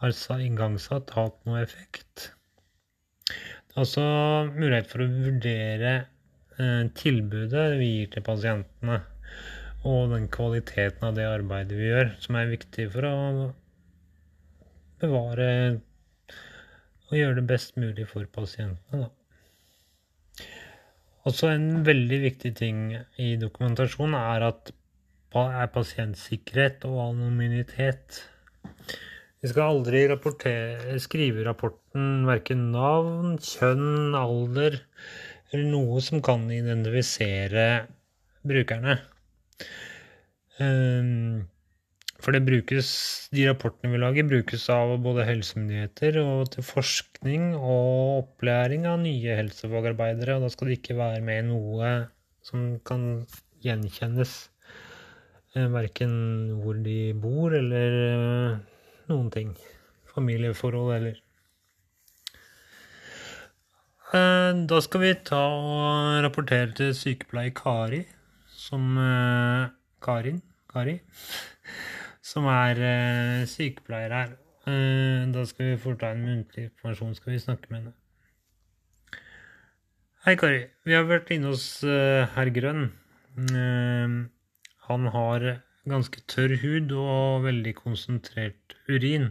har 0.00 0.40
igangsatt, 0.40 1.12
hatt 1.12 1.36
noe 1.44 1.60
effekt. 1.62 2.30
Det 3.28 3.76
er 3.76 3.82
også 3.84 4.04
mulighet 4.54 4.88
for 4.90 5.04
å 5.04 5.10
vurdere 5.12 5.92
eh, 6.56 6.86
tilbudet 6.96 7.66
vi 7.78 7.90
gir 7.90 8.14
til 8.14 8.24
pasientene, 8.26 9.02
og 9.84 10.14
den 10.14 10.26
kvaliteten 10.32 11.06
av 11.06 11.18
det 11.18 11.28
arbeidet 11.28 11.76
vi 11.78 11.90
gjør, 11.92 12.14
som 12.24 12.40
er 12.40 12.50
viktig 12.50 12.88
for 12.94 13.06
å 13.10 13.14
bevare 15.00 15.50
og 17.10 17.16
gjøre 17.18 17.38
det 17.40 17.46
best 17.50 17.76
mulig 17.80 18.06
for 18.08 18.26
pasientene. 18.32 19.06
Da. 19.06 20.44
Også 21.28 21.50
en 21.52 21.82
veldig 21.84 22.20
viktig 22.22 22.54
ting 22.56 22.84
i 23.20 23.34
dokumentasjon 23.40 24.14
er 24.16 24.46
at 24.46 24.70
er 25.36 25.68
pasientsikkerhet 25.70 26.84
og 26.88 27.00
anonymitet. 27.10 28.24
Vi 29.40 29.48
skal 29.48 29.76
aldri 29.76 30.00
skrive 31.00 31.40
i 31.40 31.46
rapporten 31.46 32.26
verken 32.28 32.70
navn, 32.74 33.36
kjønn, 33.38 34.16
alder 34.18 34.80
eller 35.50 35.70
noe 35.70 36.02
som 36.04 36.22
kan 36.22 36.44
identifisere 36.52 37.68
brukerne. 38.46 38.98
Ehm, 40.60 41.46
for 42.20 42.36
det 42.36 42.42
brukes, 42.46 42.88
de 43.32 43.46
rapportene 43.48 43.94
vi 43.94 44.00
lager, 44.00 44.28
brukes 44.28 44.66
av 44.72 44.94
både 45.04 45.26
helsemyndigheter 45.28 46.20
og 46.22 46.50
til 46.54 46.66
forskning 46.66 47.54
og 47.56 48.20
opplæring 48.22 48.86
av 48.90 49.00
nye 49.02 49.36
helsefagarbeidere. 49.40 50.36
Og 50.36 50.46
da 50.46 50.52
skal 50.52 50.70
det 50.70 50.80
ikke 50.80 50.98
være 51.00 51.22
med 51.24 51.48
noe 51.50 51.92
som 52.46 52.74
kan 52.86 53.24
gjenkjennes. 53.64 54.34
Eh, 55.56 55.66
verken 55.72 56.12
hvor 56.62 56.78
de 56.78 57.10
bor 57.18 57.56
eller 57.56 58.60
noen 59.10 59.32
ting. 59.34 59.56
Familieforhold 60.12 60.92
eller 60.96 61.16
eh, 64.14 64.60
Da 64.70 64.80
skal 64.84 65.04
vi 65.04 65.10
ta 65.26 65.40
og 65.56 66.20
rapportere 66.26 66.70
til 66.78 66.94
sykepleier 66.94 67.54
Kari, 67.56 68.04
som 68.46 68.94
eh, 68.98 69.70
Karin 70.02 70.42
Kari, 70.70 71.00
som 72.30 72.46
er 72.50 72.78
uh, 72.78 73.48
sykepleier 73.50 74.14
her. 74.14 74.36
Da 75.34 75.42
skal 75.48 75.72
vi 75.72 75.78
foreta 75.80 76.12
en 76.12 76.20
muntlig 76.22 76.68
informasjon, 76.68 77.16
skal 77.16 77.32
vi 77.32 77.40
snakke 77.42 77.70
med 77.72 77.78
henne. 77.80 77.94
Hei, 80.20 80.34
Kari. 80.36 80.66
Vi 80.84 80.92
har 80.92 81.06
vært 81.08 81.30
inne 81.32 81.48
hos 81.48 81.64
uh, 81.80 82.28
herr 82.34 82.50
Grønn. 82.52 82.90
Uh, 83.40 84.28
han 84.84 85.06
har 85.14 85.46
ganske 85.88 86.20
tørr 86.28 86.58
hud 86.60 86.92
og 86.92 87.46
veldig 87.46 87.72
konsentrert 87.78 88.76
urin. 88.84 89.30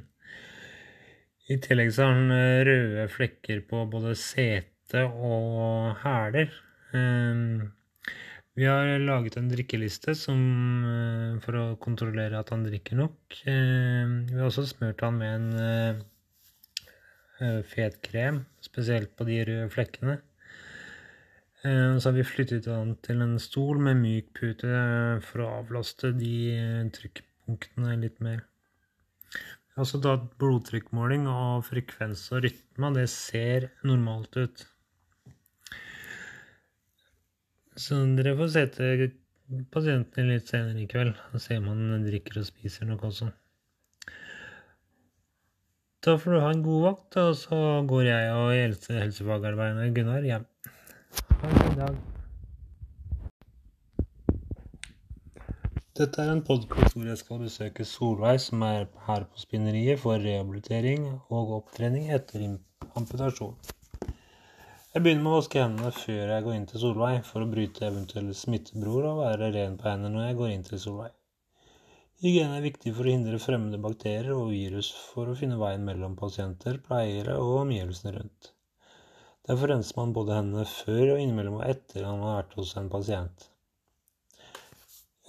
I 1.45 1.59
tillegg 1.61 1.93
så 1.93 2.07
har 2.09 2.17
han 2.17 2.33
uh, 2.33 2.65
røde 2.65 3.05
flekker 3.13 3.61
på 3.69 3.83
både 3.93 4.15
sete 4.17 5.05
og 5.05 5.93
hæler. 6.01 6.57
Vi 8.59 8.67
har 8.67 8.91
laget 9.01 9.39
en 9.39 9.49
drikkeliste 9.49 10.13
som, 10.19 10.39
for 11.43 11.57
å 11.57 11.65
kontrollere 11.81 12.39
at 12.39 12.51
han 12.53 12.65
drikker 12.67 12.99
nok. 12.99 13.41
vi 13.45 14.35
har 14.35 14.45
også 14.45 14.67
smurt 14.67 15.01
han 15.05 15.19
med 15.19 15.31
en 15.39 16.01
fet 17.71 18.01
krem, 18.03 18.43
spesielt 18.59 19.15
på 19.15 19.27
de 19.29 19.39
røde 19.47 19.69
flekkene. 19.71 20.19
Eh, 21.63 21.97
så 21.99 22.07
har 22.09 22.15
vi 22.15 22.23
flyttet 22.23 22.69
han 22.71 22.93
til 23.03 23.19
en 23.23 23.35
stol 23.43 23.81
med 23.83 23.99
myk 23.99 24.29
pute 24.37 24.69
for 25.27 25.43
å 25.43 25.49
avlaste 25.57 26.13
de 26.15 26.35
eh, 26.55 26.85
trykkpunktene 26.95 27.97
litt 27.99 28.21
mer. 28.23 28.45
Vi 29.33 29.75
har 29.75 29.83
også 29.83 29.99
tatt 30.03 30.29
blodtrykkmåling 30.39 31.27
og 31.27 31.65
frekvens 31.67 32.23
og 32.31 32.45
rytme, 32.47 32.93
det 32.95 33.09
ser 33.11 33.67
normalt 33.83 34.39
ut. 34.39 34.63
Så 37.79 37.95
dere 38.17 38.35
får 38.35 38.49
se 38.51 38.63
til 38.75 39.03
pasienten 39.71 40.27
litt 40.27 40.49
senere 40.51 40.81
i 40.83 40.87
kveld 40.91 41.13
og 41.31 41.39
se 41.39 41.55
om 41.61 41.69
han 41.71 42.03
drikker 42.03 42.41
og 42.41 42.47
spiser 42.49 42.89
noe 42.89 42.99
også. 43.07 43.29
Da 46.03 46.17
får 46.19 46.35
du 46.35 46.39
ha 46.43 46.51
en 46.51 46.63
god 46.63 46.83
vakt, 46.85 47.17
og 47.23 47.33
så 47.39 47.57
går 47.87 48.05
jeg 48.07 48.35
og 48.35 48.51
helse 48.55 48.99
helsefagarbeideren 48.99 49.95
Gunnar 49.95 50.27
hjem. 50.27 50.45
Ha 51.39 51.49
en 51.49 51.57
fin 51.63 51.79
dag. 51.79 51.97
Dette 55.99 56.23
er 56.23 56.31
en 56.31 56.45
podkast 56.47 56.95
hvor 56.95 57.07
jeg 57.07 57.19
skal 57.19 57.43
besøke 57.43 57.87
Solveig, 57.87 58.39
som 58.43 58.61
er 58.67 58.85
her 59.07 59.27
på 59.27 59.41
Spinneriet 59.41 59.99
for 60.03 60.19
rehabilitering 60.19 61.09
og 61.27 61.57
opptrening 61.57 62.11
etter 62.15 62.45
amputasjon. 62.95 63.55
Jeg 64.99 65.05
begynner 65.05 65.23
med 65.23 65.31
å 65.31 65.37
vaske 65.37 65.61
hendene 65.61 65.89
før 65.95 66.31
jeg 66.33 66.43
går 66.43 66.55
inn 66.57 66.65
til 66.67 66.79
Solveig, 66.81 67.19
for 67.23 67.39
å 67.39 67.47
bryte 67.47 67.85
eventuelle 67.87 68.33
smittebror 68.35 69.05
og 69.07 69.21
være 69.21 69.47
ren 69.53 69.77
på 69.79 69.87
hendene 69.87 70.09
når 70.11 70.25
jeg 70.25 70.37
går 70.41 70.49
inn 70.51 70.65
til 70.67 70.81
Solveig. 70.83 71.13
Hygiene 72.19 72.57
er 72.57 72.65
viktig 72.65 72.91
for 72.97 73.07
å 73.07 73.13
hindre 73.13 73.39
fremmede 73.39 73.79
bakterier 73.85 74.33
og 74.33 74.51
virus 74.51 74.89
for 75.13 75.31
å 75.31 75.37
finne 75.39 75.61
veien 75.61 75.85
mellom 75.87 76.17
pasienter, 76.19 76.81
pleiere 76.89 77.37
og 77.39 77.61
omgivelsene 77.61 78.13
rundt. 78.17 78.51
Derfor 79.47 79.71
renser 79.71 80.01
man 80.01 80.11
både 80.19 80.35
hendene 80.41 80.67
før 80.73 81.13
og 81.13 81.23
innimellom 81.23 81.61
og 81.61 81.65
etter 81.69 82.03
at 82.03 82.11
man 82.19 82.27
har 82.27 82.37
vært 82.41 82.59
hos 82.59 82.75
en 82.83 82.91
pasient. 82.97 83.47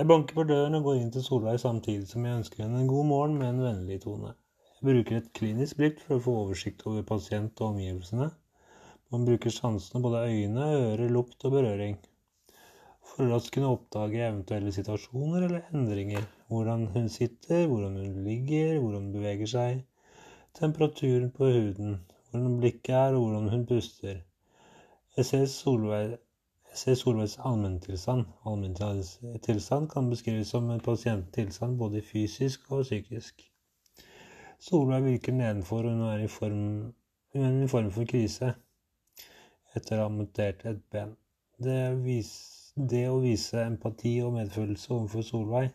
Jeg 0.03 0.11
banker 0.11 0.41
på 0.43 0.49
døren 0.51 0.81
og 0.81 0.91
går 0.91 1.03
inn 1.05 1.15
til 1.15 1.29
Solveig 1.31 1.63
samtidig 1.63 2.11
som 2.11 2.27
jeg 2.27 2.43
ønsker 2.43 2.67
henne 2.67 2.83
en 2.83 2.91
god 2.91 3.11
morgen 3.15 3.39
med 3.39 3.53
en 3.55 3.65
vennlig 3.69 4.03
tone. 4.03 4.35
Jeg 4.81 4.91
bruker 4.91 5.23
et 5.23 5.33
klinisk 5.39 5.79
blikk 5.79 6.03
for 6.03 6.19
å 6.19 6.25
få 6.27 6.39
oversikt 6.43 6.89
over 6.91 7.07
pasient 7.15 7.55
og 7.63 7.77
omgivelsene. 7.77 8.33
Man 9.13 9.25
bruker 9.27 9.51
sansene, 9.51 10.01
både 10.03 10.19
øyne, 10.31 10.65
øre, 10.81 11.07
lukt 11.11 11.45
og 11.49 11.51
berøring. 11.57 11.97
For 13.11 13.33
å 13.35 13.39
kunne 13.55 13.71
oppdage 13.75 14.21
eventuelle 14.23 14.71
situasjoner 14.77 15.47
eller 15.49 15.73
endringer. 15.75 16.29
Hvordan 16.47 16.85
hun 16.95 17.09
sitter, 17.11 17.65
hvordan 17.67 17.97
hun 17.99 18.21
ligger, 18.29 18.77
hvordan 18.77 19.09
hun 19.09 19.17
beveger 19.17 19.51
seg. 19.51 19.81
Temperaturen 20.61 21.27
på 21.35 21.51
huden, 21.57 21.99
hvordan 22.31 22.61
blikket 22.63 22.95
er, 23.01 23.19
og 23.19 23.25
hvordan 23.25 23.51
hun 23.57 23.67
puster. 23.73 24.23
Jeg 25.19 25.31
ser, 25.33 25.45
Solveig, 25.57 26.15
jeg 26.71 26.81
ser 26.85 27.03
Solveigs 27.03 27.37
allmenntilstand. 27.51 28.31
Allmenntilstand 28.47 29.91
kan 29.91 30.15
beskrives 30.15 30.55
som 30.55 30.71
en 30.71 30.87
pasienttilstand 30.87 31.79
både 31.83 32.07
fysisk 32.15 32.71
og 32.71 32.87
psykisk. 32.87 33.43
Solveig 34.71 35.03
virker 35.11 35.41
nedenfor, 35.43 35.83
og 35.83 35.99
hun 35.99 36.09
er 36.15 36.27
i 36.31 36.35
form, 36.39 36.67
hun 37.35 37.53
er 37.53 37.63
i 37.67 37.73
form 37.79 37.91
for 37.99 38.07
krise 38.07 38.55
etter 39.77 39.99
å 39.99 40.05
ha 40.05 40.11
amputert 40.11 40.65
et 40.69 40.81
ben. 40.93 41.13
Det, 41.61 41.79
vis, 42.05 42.31
det 42.75 43.05
å 43.11 43.21
vise 43.23 43.63
empati 43.67 44.17
og 44.25 44.35
medfølelse 44.39 44.95
overfor 44.97 45.27
Solveig 45.27 45.69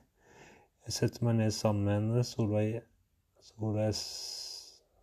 Jeg 0.86 0.96
setter 0.96 1.28
meg 1.28 1.40
ned 1.40 1.54
sammen 1.54 1.86
med 1.86 1.96
henne. 2.00 2.24
Solveig, 2.26 2.82
Solveig 3.52 3.94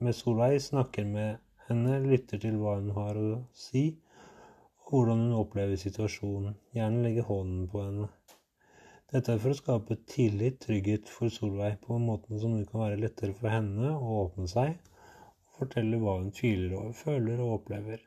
med 0.02 0.16
Solveig, 0.18 0.58
snakker 0.62 1.06
med 1.06 1.38
henne, 1.68 2.00
lytter 2.04 2.40
til 2.42 2.58
hva 2.58 2.76
hun 2.80 2.90
har 2.96 3.18
å 3.18 3.28
si, 3.54 3.84
og 4.82 4.92
hvordan 4.92 5.26
hun 5.26 5.36
opplever 5.38 5.78
situasjonen, 5.78 6.56
gjerne 6.76 7.04
legger 7.06 7.28
hånden 7.28 7.68
på 7.70 7.82
henne. 7.84 8.08
Dette 9.12 9.34
er 9.34 9.42
for 9.42 9.52
å 9.52 9.58
skape 9.58 9.98
tillit, 10.08 10.58
trygghet 10.64 11.10
for 11.12 11.32
Solveig, 11.32 11.78
på 11.84 11.98
en 11.98 12.06
måte 12.08 12.38
som 12.42 12.56
det 12.56 12.68
kan 12.70 12.82
være 12.86 13.00
lettere 13.02 13.36
for 13.38 13.52
henne 13.52 13.92
å 13.92 14.22
åpne 14.24 14.48
seg 14.50 14.74
og 14.76 15.58
fortelle 15.58 16.00
hva 16.00 16.18
hun 16.18 16.32
tviler 16.34 16.78
over, 16.78 16.96
føler 16.96 17.42
og 17.44 17.58
opplever. 17.60 18.00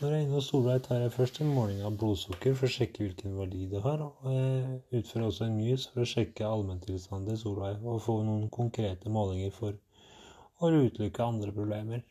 Når 0.00 0.10
jeg 0.10 0.18
er 0.18 0.24
inne 0.24 0.34
hos 0.34 0.46
Solveig, 0.50 0.80
tar 0.82 0.98
jeg 0.98 1.12
først 1.14 1.36
en 1.40 1.52
måling 1.54 1.82
av 1.86 1.94
blodsukker 2.00 2.56
for 2.58 2.66
å 2.66 2.74
sjekke 2.76 3.04
hvilken 3.04 3.36
verdi 3.38 3.68
det 3.70 3.82
har, 3.84 4.00
og 4.02 4.32
jeg 4.34 4.80
utfører 4.98 5.26
også 5.28 5.46
en 5.46 5.54
mys 5.60 5.84
for 5.92 6.02
å 6.02 6.08
sjekke 6.10 6.48
allmenntilstanden 6.48 7.28
til 7.30 7.38
Solveig 7.44 7.86
og 7.92 8.00
få 8.02 8.16
noen 8.26 8.48
konkrete 8.56 9.12
målinger 9.14 9.54
for 9.54 9.78
å 10.58 10.72
utelukke 10.72 11.28
andre 11.28 11.54
problemer. 11.54 12.02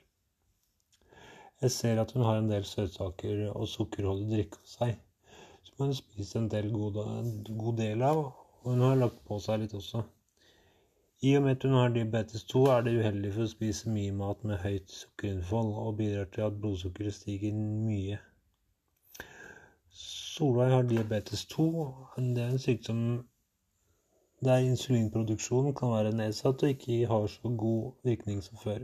Jeg 1.60 1.76
ser 1.76 2.00
at 2.00 2.16
hun 2.16 2.24
har 2.24 2.40
en 2.40 2.48
del 2.54 2.64
søtsaker 2.70 3.50
og 3.52 3.68
sukkerholdig 3.74 4.32
drikke 4.32 4.64
hos 4.64 4.78
seg, 4.80 4.96
som 5.68 5.84
hun 5.84 5.96
spist 6.00 6.40
en 6.40 6.48
del 6.56 6.72
god, 6.72 7.04
god 7.52 7.80
del 7.84 8.08
av, 8.14 8.24
og 8.64 8.72
hun 8.72 8.88
har 8.88 9.00
lagt 9.04 9.20
på 9.28 9.44
seg 9.44 9.66
litt 9.66 9.76
også. 9.76 10.06
I 11.24 11.36
og 11.38 11.44
med 11.44 11.52
at 11.56 11.64
hun 11.64 11.74
har 11.80 11.92
diabetes 11.96 12.42
2, 12.52 12.62
er 12.72 12.82
det 12.86 12.94
uheldig 13.00 13.30
for 13.34 13.46
å 13.46 13.52
spise 13.52 13.92
mye 13.98 14.16
mat 14.22 14.42
med 14.50 14.58
høyt 14.60 14.90
sukkerinnhold, 14.92 15.70
og 15.84 15.94
bidrar 16.00 16.26
til 16.36 16.44
at 16.48 16.58
blodsukkeret 16.64 17.16
stiger 17.16 17.54
mye. 17.60 18.18
Solveig 20.02 20.74
har 20.74 20.90
diabetes 20.90 21.46
2. 21.54 21.68
Det 22.18 22.44
er 22.44 22.50
en 22.50 22.60
sykdom 22.66 23.04
der 24.44 24.66
insulinproduksjonen 24.68 25.76
kan 25.80 25.94
være 25.94 26.12
nedsatt 26.20 26.66
og 26.68 26.74
ikke 26.74 26.98
har 27.14 27.28
så 27.32 27.52
god 27.64 27.94
virkning 28.10 28.42
som 28.44 28.60
før. 28.66 28.84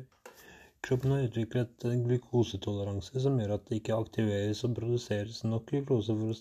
Kroppen 0.88 1.12
har 1.12 1.26
utviklet 1.28 1.88
en 1.92 2.06
glukosetoleranse 2.06 3.26
som 3.26 3.36
gjør 3.42 3.58
at 3.58 3.68
det 3.68 3.82
ikke 3.82 3.98
aktiveres 4.00 4.64
og 4.64 4.78
produseres 4.80 5.44
nok 5.44 5.68
glukose 5.74 6.16
for 6.22 6.32
å 6.32 6.40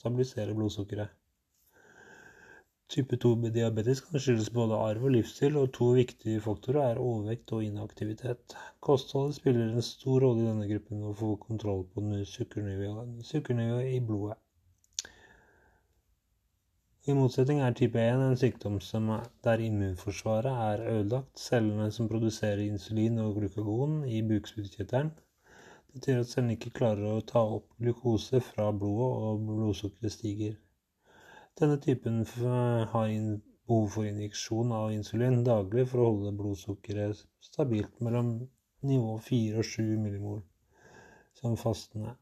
stabilisere 0.00 0.58
blodsukkeret. 0.58 1.14
Type 2.94 3.16
2-diabetes 3.22 4.00
kan 4.06 4.20
skyldes 4.22 4.52
både 4.54 4.76
arv 4.78 5.08
og 5.08 5.14
livsstil, 5.16 5.56
og 5.58 5.72
to 5.74 5.88
viktige 5.96 6.42
faktorer 6.44 6.92
er 6.92 7.00
overvekt 7.02 7.52
og 7.56 7.64
inaktivitet. 7.66 8.54
Kostholdet 8.88 9.38
spiller 9.40 9.72
en 9.72 9.82
stor 9.82 10.22
rolle 10.22 10.44
i 10.44 10.46
denne 10.46 10.68
gruppen 10.70 11.02
å 11.08 11.14
få 11.20 11.32
kontroll 11.42 11.82
på 11.90 12.04
sukkernivået 12.32 13.88
i 13.90 13.98
blodet. 14.10 14.38
I 17.06 17.14
motsetning 17.14 17.60
er 17.62 17.74
type 17.78 18.00
1 18.02 18.22
en 18.28 18.38
sykdom 18.38 18.78
er, 19.16 19.26
der 19.46 19.60
immunforsvaret 19.62 20.62
er 20.68 20.80
ødelagt. 20.92 21.38
Cellene 21.38 21.90
som 21.94 22.08
produserer 22.10 22.62
insulin 22.64 23.18
og 23.22 23.36
glukagon 23.40 24.00
i 24.10 24.22
bukspyttkjertelen. 24.30 25.12
Dette 25.92 26.10
gjør 26.10 26.24
at 26.24 26.32
cellene 26.32 26.56
ikke 26.56 26.72
klarer 26.78 27.12
å 27.12 27.26
ta 27.32 27.42
opp 27.58 27.68
glukose 27.82 28.40
fra 28.48 28.70
blodet, 28.72 29.10
og 29.26 29.44
blodsukkeret 29.50 30.16
stiger. 30.16 30.56
Denne 31.56 31.78
typen 31.80 32.18
har 32.92 33.08
behov 33.66 33.86
for 33.94 34.04
injeksjon 34.04 34.72
av 34.76 34.90
insulin 34.92 35.38
daglig 35.46 35.86
for 35.88 36.02
å 36.02 36.08
holde 36.10 36.34
blodsukkeret 36.36 37.22
stabilt 37.46 37.94
mellom 38.04 38.34
nivå 38.84 39.14
4 39.24 39.62
og 39.62 39.68
7 39.70 39.86
millimol 40.02 40.42
som 41.38 41.56
fastende. 41.56 42.12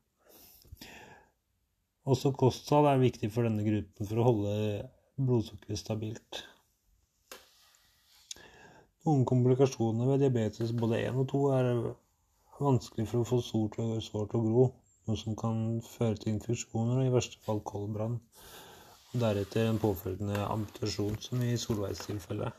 Også 2.04 2.30
kosthold 2.38 2.86
er 2.86 3.02
viktig 3.02 3.32
for 3.34 3.48
denne 3.48 3.64
gruppen 3.66 4.06
for 4.06 4.20
å 4.20 4.26
holde 4.28 4.54
blodsukkeret 5.18 5.82
stabilt. 5.82 6.44
Noen 9.04 9.26
komplikasjoner 9.28 10.12
ved 10.12 10.22
diabetes 10.22 10.70
både 10.78 11.02
1 11.08 11.18
og 11.24 11.26
2 11.34 11.42
er 11.58 11.70
vanskelig 12.60 13.08
for 13.10 13.24
å 13.24 13.28
få 13.32 13.40
sår 13.44 13.74
til 13.74 14.38
å 14.38 14.44
gro, 14.46 14.68
noe 15.08 15.18
som 15.20 15.34
kan 15.36 15.80
føre 15.84 16.20
til 16.20 16.36
infeksjoner 16.36 17.02
og 17.02 17.08
i 17.08 17.12
verste 17.16 17.42
fall 17.44 17.60
koldbrann, 17.66 18.20
og 19.14 19.20
deretter 19.22 19.70
en 19.70 19.78
påfølgende 19.82 20.42
amputasjon, 20.44 21.16
som 21.22 21.42
i 21.42 21.56
Solveigs 21.56 22.06
tilfelle. 22.08 22.50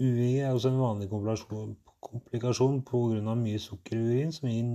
UVG 0.00 0.36
er 0.40 0.52
også 0.52 0.70
en 0.70 0.80
vanlig 0.80 1.10
komplikasjon, 1.10 2.84
pga. 2.92 3.34
mye 3.46 3.58
sukker 3.58 3.96
i 3.96 4.04
urin, 4.06 4.32
som 4.32 4.48
gir 4.48 4.70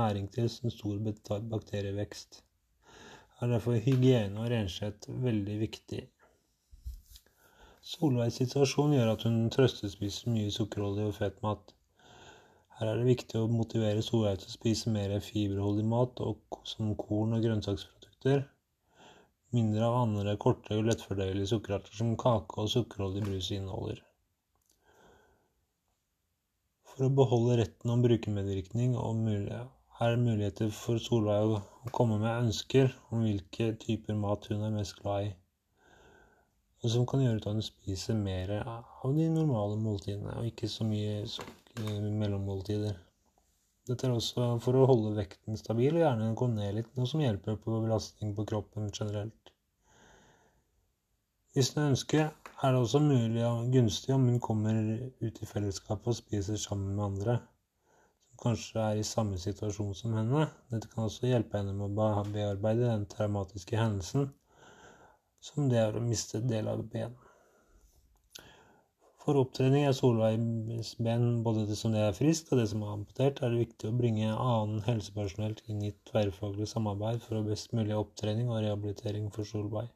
næring 0.00 0.32
til 0.32 0.50
en 0.50 0.74
stor 0.80 0.98
bakterievekst 1.54 2.42
er 3.40 3.50
derfor 3.52 3.76
hygiene 3.84 4.40
og 4.40 4.48
renskjett 4.50 5.06
veldig 5.24 5.56
viktig. 5.60 6.02
Solveigs 7.86 8.38
situasjon 8.40 8.94
gjør 8.96 9.10
at 9.12 9.26
hun 9.28 9.50
trøstespiser 9.52 10.32
mye 10.32 10.52
sukkerholdig 10.54 11.04
og 11.10 11.16
fet 11.18 11.42
mat. 11.44 11.74
Her 12.78 12.92
er 12.92 13.00
det 13.00 13.10
viktig 13.10 13.40
å 13.40 13.50
motivere 13.52 14.04
Solveig 14.04 14.40
til 14.40 14.50
å 14.50 14.54
spise 14.54 14.92
mer 14.92 15.12
fiberholdig 15.24 15.84
mat, 15.88 16.20
som 16.68 16.96
korn 17.00 17.36
og 17.36 17.44
grønnsaksprodukter. 17.44 18.42
Mindre 19.56 19.86
av 19.88 19.96
andre 20.02 20.34
korte 20.42 20.76
og 20.76 20.84
lettfordøyelige 20.88 21.48
sukkerarter 21.54 21.96
som 21.96 22.16
kake 22.20 22.60
og 22.60 22.68
sukkerholdig 22.72 23.22
brus 23.24 23.48
inneholder. 23.56 24.02
For 26.90 27.06
å 27.06 27.14
beholde 27.22 27.56
retten 27.62 27.92
om 27.92 28.04
brukermedvirkning 28.04 28.98
og 29.00 29.16
mulighet 29.22 29.72
er 30.04 30.18
muligheter 30.20 30.68
for 30.76 31.00
Solveig 31.00 31.54
å 31.56 31.90
komme 31.96 32.18
med 32.20 32.46
ønsker 32.46 32.90
om 33.08 33.22
hvilke 33.24 33.70
typer 33.80 34.18
mat 34.20 34.44
hun 34.50 34.64
er 34.66 34.74
mest 34.74 34.98
glad 34.98 35.30
i, 35.30 35.30
og 36.82 36.92
som 36.92 37.06
kan 37.08 37.22
gjøre 37.24 37.40
at 37.40 37.48
hun 37.48 37.64
spiser 37.64 38.18
mer 38.18 38.52
av 38.60 39.16
de 39.16 39.30
normale 39.32 39.78
måltidene, 39.80 40.34
og 40.36 40.50
ikke 40.50 40.68
så 40.68 40.84
mye 40.84 41.24
mellommåltider. 42.20 43.00
Dette 43.88 44.08
er 44.08 44.16
også 44.18 44.50
for 44.60 44.76
å 44.76 44.84
holde 44.90 45.14
vekten 45.16 45.56
stabil 45.56 45.96
og 45.96 46.02
gjerne 46.02 46.32
gå 46.36 46.50
ned 46.52 46.76
litt, 46.80 46.92
noe 46.98 47.08
som 47.08 47.24
hjelper 47.24 47.56
på 47.62 47.80
belastning 47.86 48.36
på 48.36 48.44
kroppen 48.52 48.92
generelt. 48.92 49.45
Hvis 51.56 51.70
hun 51.72 51.86
ønsker, 51.86 52.26
er 52.62 52.72
det 52.74 52.80
også 52.82 53.00
mulig 53.00 53.44
og 53.48 53.70
gunstig 53.72 54.10
om 54.12 54.26
hun 54.28 54.40
kommer 54.44 54.76
ut 55.24 55.38
i 55.40 55.46
fellesskapet 55.48 56.10
og 56.12 56.16
spiser 56.18 56.58
sammen 56.60 56.90
med 56.98 57.04
andre 57.04 57.36
som 57.38 58.42
kanskje 58.42 58.82
er 58.82 59.00
i 59.00 59.06
samme 59.10 59.38
situasjon 59.40 59.94
som 59.96 60.18
henne. 60.18 60.42
Dette 60.74 60.90
kan 60.92 61.06
også 61.06 61.30
hjelpe 61.30 61.56
henne 61.56 61.72
med 61.78 61.86
å 61.86 62.10
bearbeide 62.34 62.90
den 62.90 63.08
traumatiske 63.08 63.80
hendelsen 63.80 64.28
som 65.48 65.72
det 65.72 65.80
er 65.80 65.96
å 65.96 66.04
miste 66.04 66.44
del 66.44 66.68
av 66.74 66.84
ben. 66.92 67.16
For 69.24 69.40
opptrening 69.40 69.88
er 69.88 69.96
Solveigs 69.96 70.92
ben 71.08 71.28
både 71.46 71.64
det 71.72 71.80
som 71.80 71.96
det 71.96 72.04
er 72.04 72.16
friskt 72.20 72.52
og 72.52 72.60
det 72.60 72.68
som 72.74 72.84
er 72.84 72.98
amputert, 72.98 73.40
er 73.40 73.56
det 73.56 73.64
viktig 73.64 73.88
å 73.88 73.96
bringe 74.04 74.28
annen 74.36 74.84
helsepersonell 74.92 75.56
inn 75.72 75.86
i 75.88 75.96
tverrfaglig 76.12 76.68
samarbeid 76.76 77.24
for 77.24 77.40
å 77.40 77.46
best 77.48 77.72
mulig 77.72 77.96
opptrening 77.96 78.52
og 78.52 78.60
rehabilitering 78.60 79.32
for 79.32 79.48
Solveig 79.48 79.95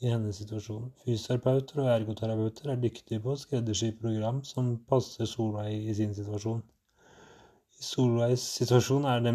i 0.00 0.10
hennes 0.12 0.38
situasjon. 0.38 0.90
Fysioterapeuter 1.02 1.82
og 1.82 1.90
ergoterapeuter 1.92 2.72
er 2.72 2.82
dyktige 2.82 3.22
på 3.24 3.34
å 3.34 3.40
skreddersy 3.40 3.90
program 3.98 4.42
som 4.46 4.76
passer 4.90 5.26
Solveig 5.26 5.88
i 5.90 5.96
sin 5.98 6.14
situasjon. 6.14 6.60
I 7.78 7.86
Solveigs 7.86 8.44
situasjon 8.60 9.08
er 9.10 9.24
det 9.26 9.34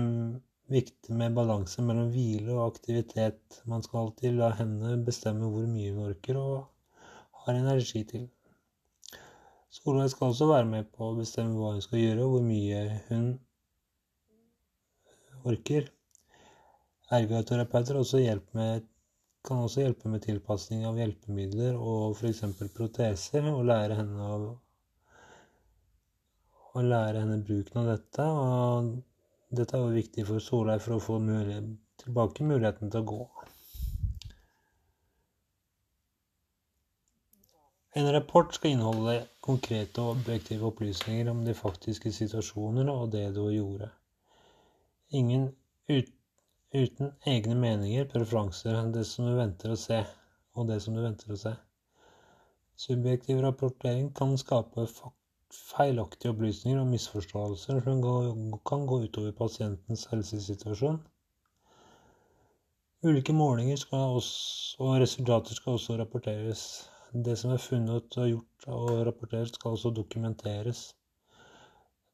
viktig 0.73 1.15
med 1.19 1.35
balanse 1.35 1.83
mellom 1.83 2.11
hvile 2.13 2.55
og 2.55 2.65
aktivitet. 2.69 3.59
Man 3.69 3.83
skal 3.83 4.05
alltid 4.05 4.39
la 4.39 4.53
henne 4.59 4.95
bestemme 5.07 5.51
hvor 5.51 5.67
mye 5.67 5.91
hun 5.91 6.07
orker 6.07 6.39
og 6.39 6.55
har 7.43 7.59
energi 7.59 8.05
til. 8.13 8.29
Solveig 9.73 10.13
skal 10.13 10.31
også 10.31 10.47
være 10.47 10.69
med 10.69 10.89
på 10.95 11.09
å 11.09 11.17
bestemme 11.17 11.57
hva 11.57 11.73
hun 11.73 11.83
skal 11.83 11.99
gjøre, 11.99 12.23
og 12.23 12.35
hvor 12.35 12.43
mye 12.45 12.81
hun 13.09 13.27
orker. 15.49 15.89
Ergoterapeuter 17.13 17.99
også 17.99 18.21
med, 18.57 18.85
kan 19.43 19.63
også 19.63 19.83
hjelpe 19.83 20.09
med 20.11 20.23
tilpasning 20.23 20.85
av 20.87 20.99
hjelpemidler 20.99 21.75
og 21.75 22.15
f.eks. 22.15 22.43
proteser, 22.75 23.49
og 23.51 23.65
lære 23.67 23.97
henne 23.99 24.27
å 24.35 24.37
å 26.73 26.81
lære 26.81 27.21
henne 27.21 27.41
bruken 27.45 27.83
av 27.83 27.89
dette. 27.91 28.25
Og 28.25 28.93
dette 29.53 29.77
er 29.77 29.83
jo 29.83 29.95
viktig 29.95 30.25
for 30.29 30.43
Solveig 30.43 30.81
for 30.81 30.97
å 30.97 31.03
få 31.03 31.19
mulighet, 31.21 31.73
tilbake 32.01 32.45
muligheten 32.47 32.93
til 32.93 33.03
å 33.03 33.09
gå. 33.11 33.23
En 37.93 38.09
rapport 38.09 38.55
skal 38.55 38.73
inneholde 38.73 39.19
konkrete 39.45 40.01
og 40.01 40.15
objektive 40.15 40.65
opplysninger 40.65 41.29
om 41.29 41.43
de 41.45 41.53
faktiske 41.53 42.09
situasjoner 42.15 42.89
og 42.89 43.11
det 43.13 43.27
du 43.35 43.43
gjorde. 43.53 43.91
Ingen 45.13 45.51
ut, 45.91 46.09
uten 46.73 47.11
egne 47.29 47.55
meninger, 47.55 48.05
preferanser, 48.09 48.79
det 48.93 49.05
som 49.05 49.27
du 49.29 49.35
venter 49.37 49.73
å 49.73 49.79
se, 49.79 49.99
og 50.57 50.67
det 50.69 50.79
som 50.81 50.95
du 50.97 51.03
venter 51.03 51.33
å 51.33 51.37
se. 51.37 51.53
Subjektiv 52.83 53.41
rapportering 53.45 54.07
kan 54.17 54.33
skape 54.41 54.87
feilaktige 55.53 56.33
opplysninger 56.33 56.81
og 56.81 56.89
misforståelser 56.89 57.83
som 57.85 58.01
kan 58.65 58.87
gå 58.89 58.99
utover 59.05 59.35
pasientens 59.37 60.07
helsesituasjon. 60.09 60.97
Ulike 63.03 63.35
målinger 63.35 63.85
også, 63.93 64.81
og 64.81 64.97
resultater 65.03 65.59
skal 65.59 65.77
også 65.77 65.99
rapporteres. 65.99 66.65
Det 67.13 67.37
som 67.37 67.51
er 67.53 67.61
funnet 67.61 68.17
og 68.17 68.29
gjort 68.31 68.67
og 68.73 68.91
rapportert, 69.05 69.53
skal 69.53 69.75
også 69.75 69.91
dokumenteres. 69.93 70.85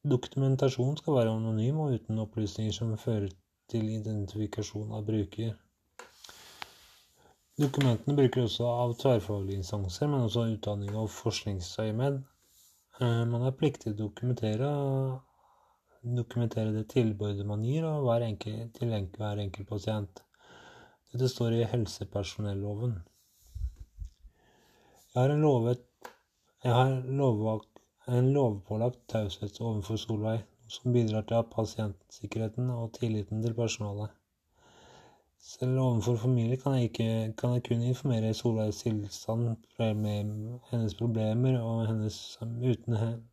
Dokumentasjon 0.03 0.97
skal 0.99 1.15
være 1.15 1.35
anonym 1.37 1.79
og 1.85 1.95
uten 1.95 2.19
opplysninger 2.25 2.75
som 2.75 2.97
fører 2.97 3.29
til 3.71 3.89
identifikasjon 3.93 4.93
av 4.97 5.05
bruker. 5.07 5.55
Dokumentene 7.59 8.15
bruker 8.15 8.45
også 8.45 8.67
av 8.71 8.93
tverrfaglige 9.01 9.59
instanser, 9.59 10.07
men 10.07 10.25
også 10.27 10.45
utdanning 10.53 10.95
og 10.95 11.09
forskningsøyemed. 11.11 12.21
Eh, 13.01 13.23
man 13.31 13.43
er 13.47 13.57
pliktig 13.59 13.89
til 13.89 13.97
å 13.97 13.99
dokumentere, 14.05 14.69
dokumentere 16.19 16.71
det 16.77 16.85
tilbudet 16.93 17.47
man 17.47 17.65
gir 17.67 17.87
og 17.89 18.07
hver 18.07 18.25
enkel, 18.29 18.61
til 18.77 18.95
hver 19.17 19.43
enkelt 19.43 19.67
pasient. 19.67 20.23
Dette 21.11 21.27
står 21.31 21.57
i 21.57 21.67
helsepersonelloven. 21.67 22.95
Jeg 25.09 25.19
har 25.19 25.31
en, 25.33 25.41
lovet, 25.41 25.83
jeg 26.63 26.75
har 26.75 26.95
lovvakt, 27.19 27.83
en 28.07 28.31
lovpålagt 28.35 28.99
taushet 29.09 29.59
overfor 29.59 29.97
Solveig, 29.97 30.43
som 30.69 30.93
bidrar 30.93 31.25
til 31.29 31.45
pasientsikkerheten 31.55 32.69
og 32.73 32.91
tilliten 32.99 33.43
til 33.43 33.55
personalet. 33.57 34.11
Selv 35.41 35.79
overfor 35.79 36.15
familie 36.15 36.57
kan 36.57 36.75
jeg, 36.75 36.89
ikke, 36.89 37.33
kan 37.37 37.53
jeg 37.55 37.63
kun 37.67 37.81
informere 37.81 38.33
Solveigs 38.33 38.81
tilstand, 38.83 39.55
med 39.79 40.59
hennes 40.71 40.95
problemer 40.95 41.59
og 41.61 41.87
hennes 41.87 42.37
uten 42.43 42.97
henne. 42.99 43.23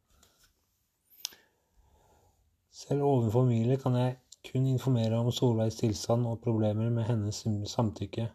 Selv 2.70 3.03
overfor 3.03 3.31
familie 3.40 3.77
kan 3.77 3.94
jeg 3.99 4.16
kun 4.53 4.66
informere 4.66 5.18
om 5.18 5.33
Solveigs 5.33 5.77
tilstand 5.83 6.27
og 6.27 6.40
problemer 6.40 6.90
med 6.90 7.05
hennes 7.11 7.46
samtykke. 7.75 8.31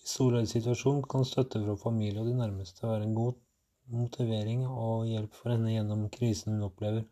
I 0.00 0.06
Solveigs 0.14 0.56
situasjon 0.56 1.02
kan 1.02 1.24
støtte 1.24 1.64
fra 1.66 1.76
familie 1.90 2.20
og 2.20 2.26
de 2.30 2.38
nærmeste 2.38 2.86
være 2.86 3.04
en 3.04 3.14
god 3.14 3.34
motivering 3.90 4.66
og 4.68 5.06
hjelp 5.10 5.34
for 5.34 5.50
henne 5.52 5.74
gjennom 5.74 6.08
krisen 6.14 6.54
hun 6.54 6.68
opplever, 6.70 7.02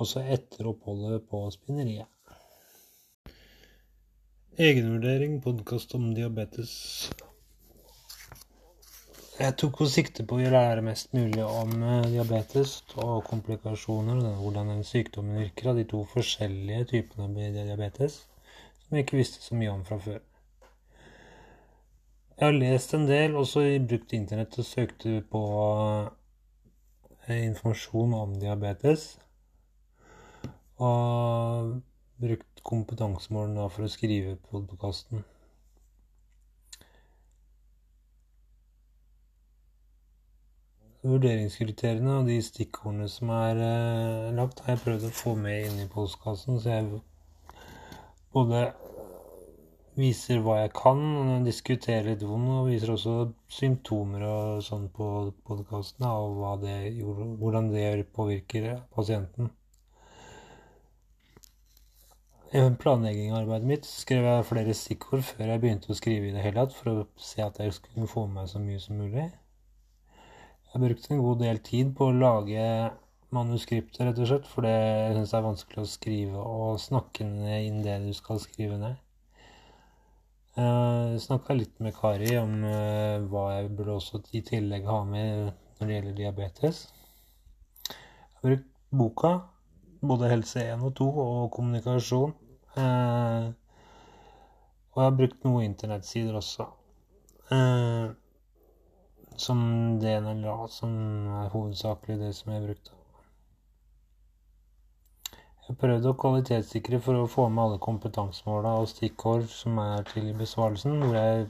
også 0.00 0.22
etter 0.34 0.68
oppholdet 0.70 1.26
på 1.28 1.42
spinneriet. 1.54 2.08
Egenvurdering, 4.60 5.38
podkast 5.44 5.94
om 5.96 6.10
diabetes. 6.14 6.72
Jeg 9.40 9.56
tok 9.56 9.78
på 9.78 9.86
sikte 9.88 10.26
på 10.28 10.36
å 10.36 10.48
lære 10.52 10.82
mest 10.84 11.14
mulig 11.16 11.44
om 11.46 11.70
eh, 11.80 12.08
diabetes 12.12 12.74
og 13.00 13.22
komplikasjoner, 13.28 14.18
og 14.28 14.42
hvordan 14.44 14.74
den 14.74 14.82
sykdommen 14.84 15.38
virker, 15.40 15.70
av 15.70 15.80
de 15.80 15.86
to 15.88 16.02
forskjellige 16.12 16.90
typene 16.90 17.28
med 17.32 17.56
diabetes, 17.56 18.18
som 18.82 18.98
jeg 18.98 19.06
ikke 19.06 19.20
visste 19.22 19.40
så 19.40 19.56
mye 19.56 19.72
om 19.72 19.86
fra 19.88 19.96
før. 20.04 20.20
Jeg 22.36 22.44
har 22.44 22.56
lest 22.56 22.92
en 22.96 23.08
del, 23.08 23.36
også 23.36 23.64
brukt 23.88 24.12
internett 24.16 24.60
og 24.60 24.68
søkte 24.68 25.22
på 25.32 25.42
eh, 27.28 27.40
informasjon 27.46 28.14
om 28.20 28.36
diabetes. 28.44 29.10
Og 30.80 31.74
brukt 32.20 32.62
kompetansemålen 32.64 33.58
da 33.58 33.66
for 33.72 33.84
å 33.84 33.92
skrive 33.92 34.38
podkasten. 34.48 35.24
Vurderingskriteriene 41.00 42.18
og 42.18 42.26
de 42.28 42.36
stikkordene 42.44 43.06
som 43.08 43.30
er 43.32 43.60
eh, 43.64 44.32
lagt, 44.36 44.60
har 44.64 44.74
jeg 44.76 44.82
prøvd 44.84 45.06
å 45.08 45.12
få 45.16 45.32
med 45.36 45.68
inn 45.68 45.78
i 45.84 45.88
postkassen, 45.88 46.58
så 46.60 46.74
jeg 46.74 47.00
både 48.36 48.66
viser 50.00 50.42
hva 50.44 50.58
jeg 50.60 50.74
kan, 50.76 51.00
diskuterer 51.44 52.12
litt 52.12 52.24
vondt, 52.24 52.52
og 52.58 52.68
viser 52.68 52.92
også 52.96 53.14
symptomer 53.52 54.26
og 54.28 54.60
sånn 54.64 54.90
på 54.96 55.08
podkasten, 55.48 56.04
og 56.08 56.64
det, 56.66 56.76
hvordan 57.40 57.72
det 57.72 57.88
påvirker 58.16 58.74
pasienten. 58.92 59.48
I 62.50 62.58
arbeidet 62.58 63.62
mitt 63.62 63.84
skrev 63.86 64.24
jeg 64.26 64.46
flere 64.48 64.72
stikkord 64.74 65.20
før 65.22 65.52
jeg 65.52 65.60
begynte 65.62 65.92
å 65.92 65.94
skrive 65.94 66.26
i 66.26 66.32
det 66.34 66.42
hele 66.42 66.64
tatt, 66.64 66.72
for 66.74 66.90
å 66.90 67.04
se 67.14 67.44
at 67.44 67.60
jeg 67.62 67.76
skulle 67.76 68.08
få 68.10 68.24
med 68.26 68.40
meg 68.40 68.48
så 68.50 68.58
mye 68.58 68.80
som 68.82 68.98
mulig. 68.98 69.28
Jeg 70.72 70.82
brukte 70.82 71.12
en 71.14 71.22
god 71.22 71.38
del 71.44 71.60
tid 71.62 71.92
på 71.94 72.08
å 72.08 72.16
lage 72.16 72.64
manuskriptet, 73.30 74.00
rett 74.02 74.18
og 74.18 74.26
slett, 74.32 74.48
for 74.50 74.66
jeg 74.66 75.14
syns 75.14 75.30
det 75.30 75.38
er 75.38 75.46
vanskelig 75.46 75.84
å 75.84 75.92
skrive 75.92 76.42
og 76.42 76.82
snakke 76.82 77.28
ned 77.28 77.68
inn 77.68 77.78
det 77.86 78.00
du 78.02 78.10
skal 78.18 78.42
skrive 78.42 78.80
ned. 78.82 78.98
Jeg 80.58 81.22
snakka 81.22 81.54
litt 81.54 81.78
med 81.78 81.94
Kari 81.94 82.34
om 82.40 82.58
eh, 82.66 83.22
hva 83.30 83.44
jeg 83.60 83.70
burde 83.78 83.94
også 84.00 84.24
i 84.34 84.42
tillegg 84.50 84.90
ha 84.90 85.04
med 85.06 85.52
når 85.78 85.86
det 85.86 85.94
gjelder 85.94 86.18
diabetes. 86.18 86.82
Jeg 87.86 88.42
har 88.42 88.50
brukt 88.50 88.70
boka. 88.90 89.34
Både 90.00 90.30
helse 90.30 90.62
1 90.72 90.84
og 90.88 90.94
2 90.96 91.08
og 91.22 91.50
kommunikasjon. 91.52 92.32
Eh, 92.80 93.48
og 94.90 95.02
jeg 95.02 95.06
har 95.06 95.18
brukt 95.18 95.44
noen 95.44 95.66
internettsider 95.68 96.38
også. 96.40 96.66
Eh, 97.52 98.08
som 99.40 99.60
DNLA, 100.00 100.56
som 100.68 100.94
er 101.42 101.52
hovedsakelig 101.52 102.18
det 102.20 102.32
som 102.36 102.52
jeg 102.54 102.64
brukte. 102.64 102.96
Jeg 105.68 105.78
prøvde 105.78 106.10
å 106.10 106.18
kvalitetssikre 106.18 106.98
for 107.04 107.20
å 107.20 107.28
få 107.30 107.46
med 107.48 107.62
alle 107.62 107.82
kompetansemåla 107.84 108.72
og 108.80 108.88
stikkord 108.90 109.46
som 109.52 109.78
er 109.78 110.08
til 110.08 110.32
i 110.32 110.36
besvarelsen, 110.36 110.96
hvor 111.04 111.14
jeg 111.14 111.46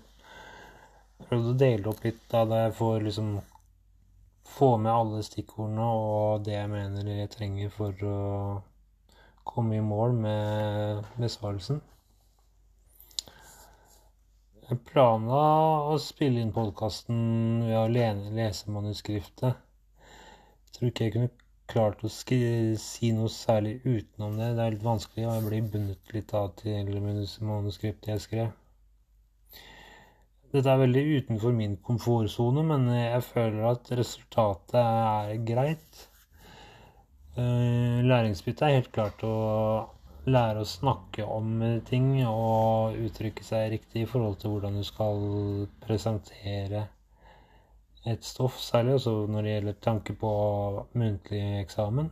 prøvde 1.28 1.54
å 1.54 1.60
dele 1.62 1.88
opp 1.88 2.04
litt 2.04 2.20
da 2.32 2.44
jeg 2.66 2.74
får 2.76 3.06
liksom 3.06 3.30
få 4.56 4.74
med 4.82 4.92
alle 4.92 5.22
stikkordene 5.26 5.86
og 5.86 6.44
det 6.46 6.56
jeg 6.56 6.70
mener 6.72 7.08
jeg 7.12 7.30
trenger 7.32 7.72
for 7.74 8.04
å 8.06 8.18
komme 9.50 9.78
i 9.78 9.84
mål 9.84 10.14
med 10.24 11.08
besvarelsen. 11.18 11.80
Jeg 14.70 14.78
planla 14.86 15.42
å 15.90 15.96
spille 15.98 16.44
inn 16.44 16.52
podkasten 16.54 17.16
ved 17.66 17.78
å 17.80 17.88
lese 17.90 18.70
manuskriptet. 18.70 19.56
Jeg 19.56 20.76
tror 20.76 20.92
ikke 20.92 21.08
jeg 21.08 21.14
kunne 21.16 21.32
klart 21.70 22.04
å 22.06 22.10
si 22.10 23.10
noe 23.16 23.30
særlig 23.34 23.80
utenom 23.82 24.38
det. 24.38 24.52
Det 24.54 24.64
er 24.64 24.76
litt 24.76 24.86
vanskelig, 24.86 25.26
og 25.26 25.34
jeg 25.34 25.46
blir 25.48 25.68
bundet 25.74 26.14
litt 26.14 26.34
av 26.38 26.52
til 26.62 26.94
manuskriptet 27.02 28.12
jeg 28.14 28.26
skrev. 28.28 28.52
Dette 30.50 30.66
er 30.66 30.80
veldig 30.80 31.02
utenfor 31.20 31.52
min 31.54 31.76
komfortsone, 31.86 32.64
men 32.66 32.88
jeg 32.90 33.22
føler 33.22 33.68
at 33.68 33.90
resultatet 33.94 34.78
er 34.80 35.36
greit. 35.46 36.00
Læringsbytte 37.36 38.08
læringsbyttet 38.10 38.64
er 38.66 38.74
helt 38.74 38.90
klart 38.96 39.22
å 39.22 39.34
lære 40.26 40.64
å 40.64 40.66
snakke 40.66 41.22
om 41.22 41.62
ting 41.86 42.08
og 42.26 42.98
uttrykke 42.98 43.46
seg 43.46 43.68
riktig 43.76 44.02
i 44.02 44.08
forhold 44.10 44.40
til 44.42 44.56
hvordan 44.56 44.80
du 44.80 44.82
skal 44.88 45.22
presentere 45.84 46.82
et 48.10 48.26
stoff, 48.26 48.58
særlig 48.58 48.98
også 48.98 49.14
når 49.30 49.46
det 49.46 49.54
gjelder 49.54 49.78
tanke 49.86 50.18
på 50.18 50.32
muntlig 50.98 51.44
eksamen. 51.60 52.10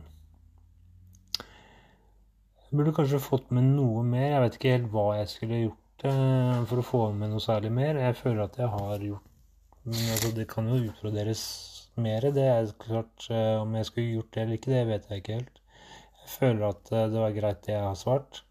Jeg 2.63 2.71
burde 2.71 2.95
kanskje 2.95 3.19
fått 3.19 3.51
med 3.51 3.67
noe 3.75 4.07
mer. 4.07 4.29
Jeg 4.29 4.43
vet 4.45 4.59
ikke 4.59 4.75
helt 4.77 4.91
hva 4.95 5.07
jeg 5.19 5.31
skulle 5.35 5.63
gjort 5.65 5.85
Eh, 5.88 5.88
for 6.03 6.79
å 6.79 6.85
få 6.85 7.01
med 7.15 7.33
noe 7.33 7.43
særlig 7.43 7.73
mer. 7.75 7.99
Jeg 7.99 8.17
føler 8.19 8.45
at 8.45 8.61
jeg 8.61 8.71
har 8.71 9.03
gjort 9.03 9.29
men 9.83 10.11
altså, 10.13 10.31
Det 10.35 10.47
kan 10.49 10.67
jo 10.69 10.83
utbroderes 10.89 11.43
mer. 11.95 12.27
Det 12.35 12.45
er 12.45 12.73
klart 12.81 13.29
eh, 13.31 13.55
Om 13.61 13.75
jeg 13.79 13.87
skulle 13.89 14.15
gjort 14.17 14.33
det 14.33 14.43
eller 14.43 14.59
ikke, 14.59 14.73
det 14.73 14.83
vet 14.89 15.09
jeg 15.09 15.23
ikke 15.23 15.39
helt. 15.39 15.61
Jeg 16.19 16.29
føler 16.35 16.67
at 16.69 16.91
eh, 16.91 17.07
det 17.13 17.23
var 17.23 17.35
greit, 17.37 17.65
det 17.65 17.73
jeg 17.73 17.87
har 17.87 17.99
svart. 17.99 18.43